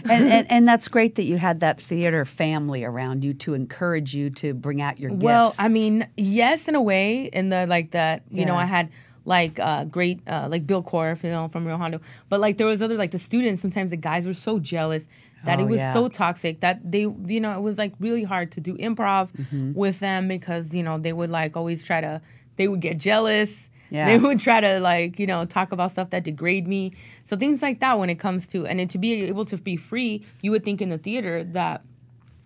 And, 0.09 0.25
and 0.25 0.51
and 0.51 0.69
that's 0.69 0.89
great 0.89 1.17
that 1.17 1.25
you 1.25 1.37
had 1.37 1.61
that 1.61 1.81
theater 1.81 2.25
family 2.25 2.85
around 2.85 3.25
you 3.25 3.35
to 3.35 3.55
encourage 3.55 4.15
you 4.15 4.31
to 4.31 4.55
bring 4.55 4.81
out 4.81 4.99
your 5.01 5.11
gifts. 5.11 5.23
Well, 5.25 5.53
I 5.59 5.69
mean, 5.69 6.07
yes, 6.17 6.69
in 6.69 6.75
a 6.77 6.81
way, 6.83 7.25
in 7.25 7.49
the 7.51 7.67
like 7.67 7.91
that, 7.91 8.23
you 8.31 8.47
know, 8.47 8.55
I 8.55 8.65
had 8.65 8.91
like 9.25 9.59
uh, 9.61 9.85
great 9.85 10.21
uh, 10.27 10.49
like 10.51 10.67
Bill 10.67 10.83
Corf, 10.83 11.23
you 11.23 11.31
know, 11.31 11.49
from 11.49 11.67
Rio 11.67 11.77
Hondo, 11.77 12.01
but 12.29 12.41
like 12.41 12.57
there 12.59 12.67
was 12.67 12.83
other 12.83 12.97
like 12.97 13.11
the 13.11 13.19
students. 13.19 13.61
Sometimes 13.63 13.91
the 13.91 13.97
guys 13.97 14.27
were 14.27 14.35
so 14.35 14.59
jealous 14.59 15.09
that 15.45 15.59
Oh, 15.59 15.63
it 15.63 15.69
was 15.69 15.81
yeah. 15.81 15.93
so 15.93 16.09
toxic 16.09 16.61
that 16.61 16.91
they, 16.91 17.01
you 17.01 17.41
know, 17.41 17.57
it 17.57 17.61
was 17.63 17.79
like 17.79 17.93
really 18.01 18.25
hard 18.25 18.51
to 18.53 18.61
do 18.61 18.77
improv 18.77 19.31
Mm-hmm. 19.33 19.75
with 19.75 20.01
them 20.01 20.29
because 20.29 20.75
you 20.75 20.83
know 20.83 20.99
they 20.99 21.13
would 21.13 21.31
like 21.31 21.57
always 21.57 21.85
try 21.85 22.01
to, 22.01 22.21
they 22.57 22.67
would 22.69 22.81
get 22.81 22.99
jealous. 22.99 23.69
Yeah. 23.91 24.07
They 24.07 24.19
would 24.19 24.39
try 24.39 24.61
to 24.61 24.79
like 24.81 25.19
you 25.19 25.27
know 25.27 25.45
talk 25.45 25.73
about 25.73 25.91
stuff 25.91 26.11
that 26.11 26.25
degrade 26.25 26.67
me. 26.69 26.93
So 27.25 27.37
things 27.37 27.61
like 27.63 27.81
that 27.81 27.99
when 27.99 28.09
it 28.09 28.19
comes 28.19 28.47
to 28.49 28.67
and 28.67 28.79
then 28.79 28.89
to 28.89 28.99
be 28.99 29.25
able 29.25 29.45
to 29.47 29.57
be 29.59 29.77
free, 29.77 30.25
you 30.43 30.51
would 30.53 30.65
think 30.65 30.81
in 30.81 30.89
the 30.91 30.99
theater 30.99 31.43
that 31.45 31.83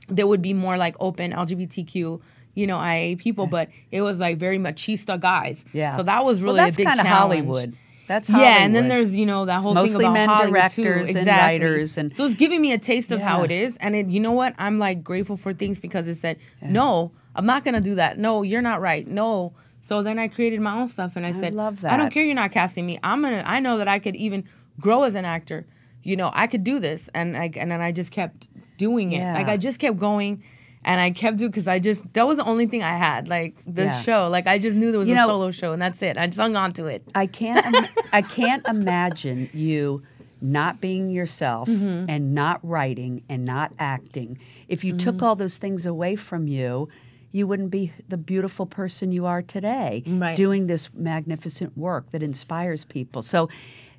there 0.09 0.27
would 0.27 0.43
be 0.43 0.53
more 0.55 0.77
like 0.77 0.95
open 1.01 1.33
LGBTQ, 1.33 2.21
you 2.55 2.67
know, 2.67 2.81
IA 2.83 3.17
people, 3.17 3.47
but 3.47 3.69
it 3.91 4.03
was 4.03 4.19
like 4.19 4.39
very 4.39 4.59
machista 4.59 5.19
guys. 5.21 5.65
yeah. 5.73 5.97
So 5.97 6.03
that 6.05 6.25
was 6.25 6.43
really 6.43 6.57
well, 6.57 6.65
that's 6.67 6.77
a 6.79 6.81
big 6.81 6.87
challenge. 6.87 7.09
Hollywood. 7.09 7.77
That's 8.07 8.29
Hollywood. 8.29 8.51
Yeah, 8.53 8.65
and 8.65 8.75
then 8.75 8.89
there's 8.89 9.17
you 9.17 9.25
know 9.27 9.47
that 9.47 9.63
whole 9.63 9.73
mostly 9.75 10.05
thing 10.05 10.11
about 10.11 10.13
men 10.13 10.29
Hollywood 10.29 10.55
directors 10.55 10.77
too. 10.77 10.91
and 10.91 11.09
Exactly. 11.27 11.31
writers 11.67 11.97
and- 11.99 12.13
so 12.15 12.25
it's 12.27 12.35
giving 12.35 12.61
me 12.61 12.73
a 12.73 12.79
taste 12.79 13.11
of 13.11 13.21
how 13.21 13.43
it 13.43 13.51
is, 13.51 13.77
and 13.79 13.95
it, 13.97 14.09
you 14.09 14.21
know 14.21 14.33
what? 14.33 14.55
I'm 14.59 14.79
like 14.79 15.03
grateful 15.03 15.37
for 15.37 15.53
things 15.55 15.81
because 15.81 16.07
it 16.07 16.17
said 16.17 16.39
no, 16.63 17.13
I'm 17.35 17.47
not 17.47 17.65
gonna 17.65 17.81
do 17.81 17.95
that. 17.97 18.19
No, 18.19 18.43
you're 18.43 18.63
not 18.63 18.81
right. 18.81 19.07
No. 19.07 19.53
So 19.81 20.03
then 20.03 20.19
I 20.19 20.29
created 20.29 20.61
my 20.61 20.75
own 20.79 20.89
stuff, 20.89 21.15
and 21.15 21.27
I, 21.27 21.33
said, 21.33 21.53
love 21.55 21.85
I 21.85 21.99
don't 21.99 22.11
care. 22.11 22.25
You're 22.25 22.35
not 22.35 22.53
casting 22.53 22.87
me. 22.87 22.99
I'm 23.03 23.21
gonna. 23.21 23.43
I 23.45 23.61
know 23.61 23.77
that 23.79 23.87
I 23.89 23.99
could 23.99 24.17
even 24.17 24.45
grow 24.81 25.03
as 25.03 25.15
an 25.15 25.25
actor. 25.27 25.67
You 26.03 26.17
know, 26.17 26.31
I 26.33 26.47
could 26.47 26.65
do 26.65 26.79
this, 26.79 27.09
and 27.15 27.37
I 27.37 27.51
and 27.57 27.71
then 27.71 27.81
I 27.83 27.93
just 27.93 28.11
kept 28.11 28.49
doing 28.79 29.13
it. 29.13 29.19
Yeah. 29.19 29.35
Like 29.35 29.47
I 29.49 29.57
just 29.59 29.79
kept 29.81 29.99
going. 29.99 30.43
And 30.85 31.01
I 31.01 31.11
kept 31.11 31.39
doing 31.39 31.51
because 31.51 31.67
I 31.69 31.79
just 31.79 32.13
that 32.13 32.27
was 32.27 32.37
the 32.39 32.45
only 32.45 32.67
thing 32.67 32.83
I 32.83 32.97
had 32.97 33.27
like 33.29 33.55
the 33.67 33.85
Yeah. 33.85 33.93
show 34.01 34.29
like 34.29 34.47
I 34.47 34.59
just 34.59 34.77
knew 34.77 34.91
there 34.91 34.99
was 34.99 35.09
You 35.09 35.15
a 35.15 35.19
know- 35.19 35.27
solo 35.29 35.51
show 35.51 35.73
and 35.73 35.81
that's 35.81 36.03
it 36.03 36.17
I 36.19 36.27
just 36.27 36.39
hung 36.39 36.57
on 36.57 36.73
to 36.75 36.87
it 36.87 37.03
I 37.15 37.27
can't. 37.27 37.65
Im- 37.67 37.89
I 38.13 38.23
can't 38.23 38.67
imagine 38.69 39.49
you 39.55 40.03
not 40.43 40.81
being 40.83 41.09
yourself 41.11 41.69
Mm-hmm. 41.69 42.11
and 42.11 42.33
not 42.35 42.61
writing 42.63 43.23
and 43.31 43.45
not 43.47 43.73
acting. 43.79 44.39
If 44.69 44.85
you 44.85 44.93
Mm-hmm. 44.93 44.99
took 44.99 45.23
all 45.23 45.37
those 45.37 45.57
things 45.57 45.87
away 45.87 46.17
from 46.17 46.47
you, 46.49 46.89
you 47.33 47.47
wouldn't 47.47 47.71
be 47.71 47.93
the 48.09 48.19
beautiful 48.19 48.67
person 48.67 49.11
you 49.11 49.25
are 49.27 49.41
today, 49.43 50.03
Right. 50.07 50.37
doing 50.37 50.67
this 50.67 50.93
magnificent 50.95 51.77
work 51.79 52.11
that 52.11 52.23
inspires 52.23 52.85
people. 52.85 53.23
So. 53.23 53.49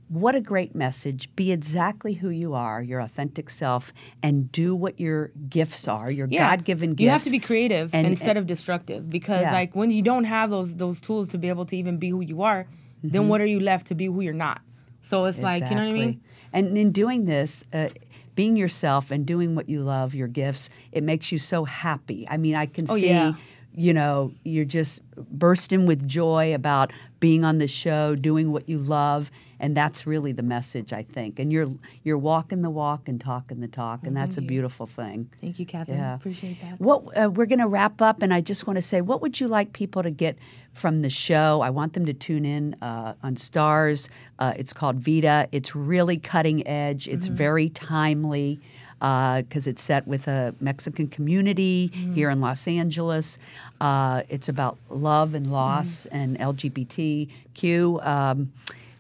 What 0.08 0.36
a 0.36 0.42
great 0.42 0.76
message. 0.76 1.30
Be 1.36 1.52
exactly 1.52 2.14
who 2.14 2.30
you 2.30 2.54
are, 2.54 2.82
your 2.82 3.00
authentic 3.00 3.50
self, 3.50 3.92
and 4.22 4.52
do 4.52 4.76
what 4.76 5.00
your 5.00 5.32
gifts 5.50 5.88
are, 5.88 6.12
your 6.12 6.28
God 6.28 6.64
given 6.64 6.92
gifts. 6.92 7.02
You 7.02 7.10
have 7.10 7.24
to 7.24 7.32
be 7.32 7.40
creative 7.40 7.94
And- 7.94 8.06
instead 8.06 8.38
of 8.38 8.46
destructive 8.46 9.10
because 9.10 9.42
Yeah. 9.42 9.52
like 9.52 9.76
when 9.76 9.90
you 9.90 10.02
don't 10.04 10.26
have 10.26 10.50
those 10.52 10.76
those 10.76 11.02
tools 11.02 11.30
to 11.30 11.38
be 11.40 11.50
able 11.50 11.66
to 11.66 11.76
even 11.76 11.98
be 11.98 12.10
who 12.10 12.22
you 12.22 12.42
are, 12.44 12.66
Mm-hmm. 12.66 13.10
then 13.10 13.28
what 13.28 13.42
are 13.42 13.46
you 13.48 13.60
left 13.60 13.88
to 13.88 13.96
be 13.96 14.06
who 14.06 14.22
you're 14.22 14.34
not? 14.34 14.62
So 15.02 15.26
it's 15.26 15.42
like, 15.44 15.62
you 15.70 15.76
know 15.76 15.84
what 15.86 15.94
I 15.94 15.94
mean? 15.94 16.22
And 16.54 16.78
in 16.78 16.92
doing 16.92 17.26
this, 17.26 17.64
uh, 17.74 17.90
being 18.36 18.56
yourself 18.58 19.12
and 19.12 19.26
doing 19.26 19.54
what 19.56 19.70
you 19.70 19.82
love, 19.84 20.14
your 20.16 20.28
gifts, 20.28 20.70
it 20.92 21.04
makes 21.04 21.32
you 21.32 21.38
so 21.38 21.66
happy. 21.66 22.28
I 22.30 22.38
mean, 22.38 22.56
I 22.56 22.66
can 22.66 22.86
Oh, 22.90 22.98
see, 22.98 23.10
yeah. 23.10 23.34
you 23.76 23.94
know, 23.94 24.32
you're 24.44 24.66
just 24.66 25.02
bursting 25.32 25.86
with 25.86 26.08
joy 26.08 26.54
about 26.56 26.92
being 27.26 27.44
on 27.44 27.58
the 27.58 27.68
show, 27.68 28.14
doing 28.14 28.52
what 28.52 28.70
you 28.70 28.78
love, 28.78 29.32
and 29.60 29.76
that's 29.76 30.06
really 30.06 30.32
the 30.32 30.44
message 30.44 30.94
I 30.94 31.02
think. 31.02 31.40
And 31.40 31.52
you're 31.52 31.66
you're 32.04 32.20
walking 32.20 32.62
the 32.62 32.70
walk 32.70 33.10
and 33.10 33.20
talking 33.20 33.62
the 33.62 33.68
talk, 33.68 34.06
and 34.06 34.16
that's 34.16 34.38
a 34.38 34.44
beautiful 34.44 34.86
thing. 34.86 35.32
Thank 35.42 35.58
you, 35.58 35.66
Catherine. 35.66 35.98
Yeah. 35.98 36.14
Appreciate 36.14 36.62
that. 36.62 36.80
What 36.80 37.00
uh, 37.18 37.32
we're 37.32 37.48
going 37.48 37.66
to 37.66 37.68
wrap 37.68 38.00
up, 38.00 38.22
and 38.22 38.32
I 38.32 38.42
just 38.42 38.68
want 38.68 38.78
to 38.78 38.82
say, 38.84 39.02
what 39.02 39.24
would 39.24 39.40
you 39.40 39.48
like 39.48 39.74
people 39.74 40.04
to 40.04 40.12
get 40.12 40.38
from 40.72 41.02
the 41.02 41.10
show? 41.10 41.62
I 41.62 41.72
want 41.72 41.94
them 41.94 42.06
to 42.06 42.14
tune 42.14 42.46
in 42.46 42.76
uh, 42.80 43.16
on 43.24 43.34
Starz. 43.38 44.08
Uh, 44.38 44.54
it's 44.56 44.72
called 44.72 44.98
Vida. 45.00 45.48
It's 45.52 45.76
really 45.76 46.20
cutting 46.20 46.68
edge. 46.68 47.08
It's 47.08 47.26
very 47.26 47.70
timely 47.70 48.60
because 49.00 49.68
it's 49.68 49.82
set 49.82 50.08
with 50.08 50.28
a 50.28 50.56
Mexican 50.60 51.08
community 51.08 51.88
here 52.14 52.30
in 52.30 52.42
Los 52.42 52.68
Angeles. 52.68 53.38
Uh, 53.80 54.24
it's 54.30 54.50
about 54.50 54.78
love 54.90 55.36
and 55.36 55.52
loss 55.52 56.06
and 56.08 56.38
LGBTQ 56.40 58.06
um, 58.06 58.52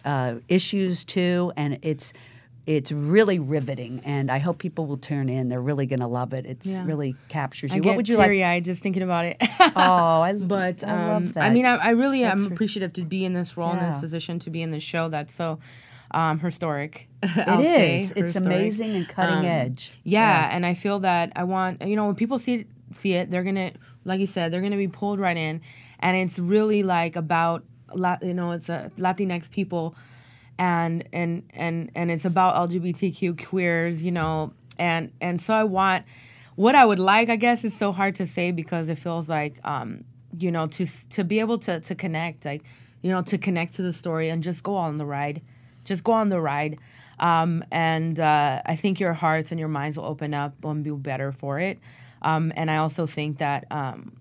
uh, 0.03 0.35
issues 0.47 1.03
too, 1.05 1.51
and 1.55 1.79
it's 1.81 2.13
it's 2.67 2.91
really 2.91 3.37
riveting. 3.37 4.01
And 4.05 4.31
I 4.31 4.39
hope 4.39 4.57
people 4.57 4.87
will 4.87 4.97
turn 4.97 5.29
in. 5.29 5.49
They're 5.49 5.61
really 5.61 5.85
going 5.85 5.99
to 5.99 6.07
love 6.07 6.33
it. 6.33 6.47
It's 6.47 6.65
Yeah. 6.65 6.83
really 6.85 7.15
captures 7.29 7.75
you. 7.75 7.79
get 7.81 7.89
what 7.89 7.97
would 7.97 8.09
you 8.09 8.17
like? 8.17 8.25
teary-eyed 8.25 8.65
just 8.65 8.81
thinking 8.81 9.03
about 9.03 9.25
it. 9.25 9.37
Oh, 9.77 10.21
I 10.21 10.33
but 10.41 10.83
um, 10.83 10.89
I 10.89 11.07
love 11.13 11.33
that. 11.35 11.43
I 11.43 11.49
mean, 11.51 11.65
I, 11.67 11.75
I 11.75 11.89
really 11.91 12.21
That's 12.21 12.41
am 12.41 12.47
re- 12.47 12.53
appreciative 12.53 12.93
to 12.93 13.03
be 13.03 13.23
in 13.23 13.33
this 13.33 13.55
role, 13.57 13.71
in 13.73 13.79
this 13.79 13.99
position, 13.99 14.39
to 14.39 14.49
be 14.49 14.61
in 14.63 14.71
this 14.71 14.81
show 14.83 15.09
that's 15.09 15.33
so 15.33 15.59
um, 16.15 16.39
historic. 16.39 17.07
It 17.23 17.47
I'll 17.47 17.61
say. 17.63 17.95
It's 17.97 18.11
historic. 18.33 18.45
amazing 18.45 18.95
and 18.95 19.07
cutting 19.07 19.39
Um, 19.39 19.45
edge. 19.45 19.99
Yeah, 20.03 20.49
and 20.51 20.65
I 20.65 20.73
feel 20.73 20.99
that 21.01 21.33
I 21.35 21.43
want 21.43 21.85
you 21.85 21.95
know 21.95 22.05
when 22.07 22.15
people 22.15 22.39
see 22.39 22.53
it, 22.61 22.67
see 22.91 23.13
it, 23.13 23.29
they're 23.29 23.43
gonna 23.43 23.71
like 24.05 24.19
you 24.19 24.25
said, 24.25 24.51
they're 24.51 24.61
gonna 24.61 24.77
be 24.77 24.87
pulled 24.87 25.19
right 25.19 25.37
in, 25.37 25.61
and 25.99 26.15
it's 26.17 26.39
really 26.39 26.81
like 26.83 27.15
about 27.15 27.63
La- 27.93 28.17
you 28.21 28.33
know 28.33 28.51
it's 28.51 28.69
a 28.69 28.91
Latinx 28.97 29.49
people, 29.51 29.95
and 30.57 31.03
and 31.13 31.43
and 31.51 31.91
and 31.95 32.09
it's 32.11 32.25
about 32.25 32.55
LGBTQ 32.69 33.45
queers, 33.47 34.03
you 34.05 34.11
know, 34.11 34.53
and 34.79 35.11
and 35.21 35.41
so 35.41 35.53
I 35.53 35.63
want 35.63 36.05
what 36.55 36.75
I 36.75 36.85
would 36.85 36.99
like. 36.99 37.29
I 37.29 37.35
guess 37.35 37.63
it's 37.65 37.77
so 37.77 37.91
hard 37.91 38.15
to 38.15 38.25
say 38.25 38.51
because 38.51 38.87
it 38.89 38.97
feels 38.97 39.27
like 39.29 39.59
um 39.65 40.03
you 40.37 40.51
know 40.51 40.67
to 40.67 40.85
to 41.09 41.23
be 41.23 41.39
able 41.39 41.57
to 41.59 41.79
to 41.79 41.95
connect 41.95 42.45
like 42.45 42.63
you 43.01 43.11
know 43.11 43.21
to 43.23 43.37
connect 43.37 43.73
to 43.73 43.81
the 43.81 43.93
story 43.93 44.29
and 44.29 44.43
just 44.43 44.63
go 44.63 44.75
on 44.75 44.97
the 44.97 45.05
ride 45.05 45.41
just 45.85 46.03
go 46.03 46.11
on 46.11 46.29
the 46.29 46.41
ride. 46.41 46.79
Um, 47.17 47.63
and 47.71 48.19
uh, 48.19 48.61
i 48.65 48.75
think 48.75 48.99
your 48.99 49.13
hearts 49.13 49.51
and 49.51 49.57
your 49.59 49.69
minds 49.69 49.97
will 49.97 50.05
open 50.05 50.33
up 50.33 50.65
and 50.65 50.83
be 50.83 50.91
better 50.91 51.31
for 51.31 51.59
it. 51.59 51.79
Um, 52.21 52.51
and 52.57 52.69
i 52.69 52.77
also 52.77 53.05
think 53.05 53.37
that 53.37 53.65
um, 53.71 54.17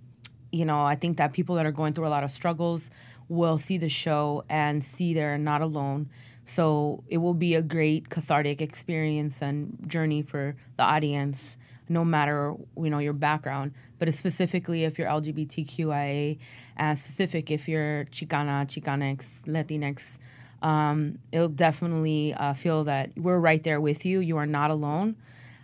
you 0.53 0.65
know 0.65 0.81
i 0.83 0.95
think 0.95 1.17
that 1.17 1.33
people 1.33 1.57
that 1.57 1.67
are 1.67 1.73
going 1.73 1.93
through 1.95 2.07
a 2.07 2.15
lot 2.17 2.23
of 2.23 2.31
struggles 2.31 2.91
will 3.29 3.59
see 3.59 3.79
the 3.79 3.89
show 3.89 4.45
and 4.49 4.85
see 4.85 5.15
they're 5.15 5.39
not 5.39 5.63
alone. 5.63 6.11
So 6.47 7.03
it 7.09 7.19
will 7.19 7.35
be 7.35 7.55
a 7.55 7.63
great 7.63 8.11
cathartic 8.11 8.61
experience 8.61 9.41
and 9.41 9.79
journey 9.87 10.21
for 10.21 10.57
the 10.77 10.83
audience 10.83 11.57
no 11.89 12.05
matter 12.05 12.55
you 12.77 12.91
know 12.91 12.99
your 12.99 13.13
background. 13.13 13.73
But 13.99 14.13
specifically 14.15 14.85
if 14.85 14.99
you're 14.99 15.09
lgbtqia 15.09 16.39
and 16.77 16.99
specific 16.99 17.51
if 17.51 17.69
you're 17.69 18.05
chicana 18.07 18.67
chicanx 18.67 19.45
latinx 19.45 20.19
um, 20.63 21.19
it'll 21.33 21.49
definitely 21.49 22.33
uh, 22.35 22.55
feel 22.55 22.85
that 22.85 23.11
we're 23.17 23.39
right 23.39 23.63
there 23.65 23.81
with 23.81 24.05
you 24.05 24.21
you 24.21 24.37
are 24.37 24.47
not 24.47 24.71
alone 24.71 25.17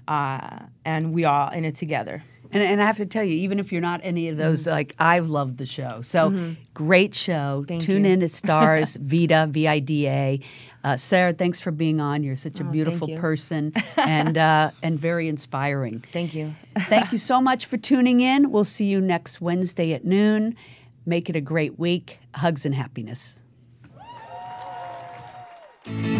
uh, 0.08 0.60
and 0.84 1.12
we 1.12 1.24
are 1.24 1.52
in 1.54 1.64
it 1.64 1.74
together 1.74 2.22
And, 2.52 2.62
and 2.64 2.82
I 2.82 2.84
have 2.84 2.96
to 2.96 3.06
tell 3.06 3.22
you, 3.22 3.34
even 3.46 3.60
if 3.60 3.70
you're 3.70 3.80
not 3.80 4.00
any 4.02 4.28
of 4.28 4.36
those, 4.36 4.66
like 4.66 4.96
I've 4.98 5.28
loved 5.30 5.56
the 5.58 5.66
show. 5.66 6.00
So 6.00 6.56
great 6.74 7.14
show. 7.14 7.64
Thank 7.68 7.82
Tune 7.82 8.04
you. 8.04 8.10
in 8.12 8.22
at 8.24 8.30
Starz 8.40 8.98
Vida 8.98 9.46
V 9.48 9.68
I 9.68 9.78
D 9.78 10.08
A. 10.08 10.40
Uh, 10.82 10.96
Ser, 10.96 11.32
thanks 11.32 11.60
for 11.60 11.70
being 11.70 12.00
on. 12.00 12.24
You're 12.24 12.34
such 12.34 12.58
a 12.58 12.64
beautiful 12.64 13.06
person 13.16 13.72
and 13.96 14.36
uh, 14.36 14.72
and 14.82 14.98
very 14.98 15.28
inspiring. 15.28 16.02
thank 16.10 16.34
you 16.34 16.56
Thank 16.76 17.12
you 17.12 17.18
so 17.18 17.40
much 17.50 17.66
for 17.66 17.76
tuning 17.76 18.18
in. 18.18 18.50
We'll 18.50 18.64
see 18.64 18.86
you 18.86 19.00
next 19.00 19.40
Wednesday 19.40 19.92
at 19.92 20.04
noon. 20.04 20.56
Make 21.06 21.30
it 21.30 21.36
a 21.36 21.40
great 21.40 21.78
week. 21.78 22.18
Hugs 22.34 22.66
and 22.66 22.74
happiness. 22.74 23.40
Bye. 25.98 26.19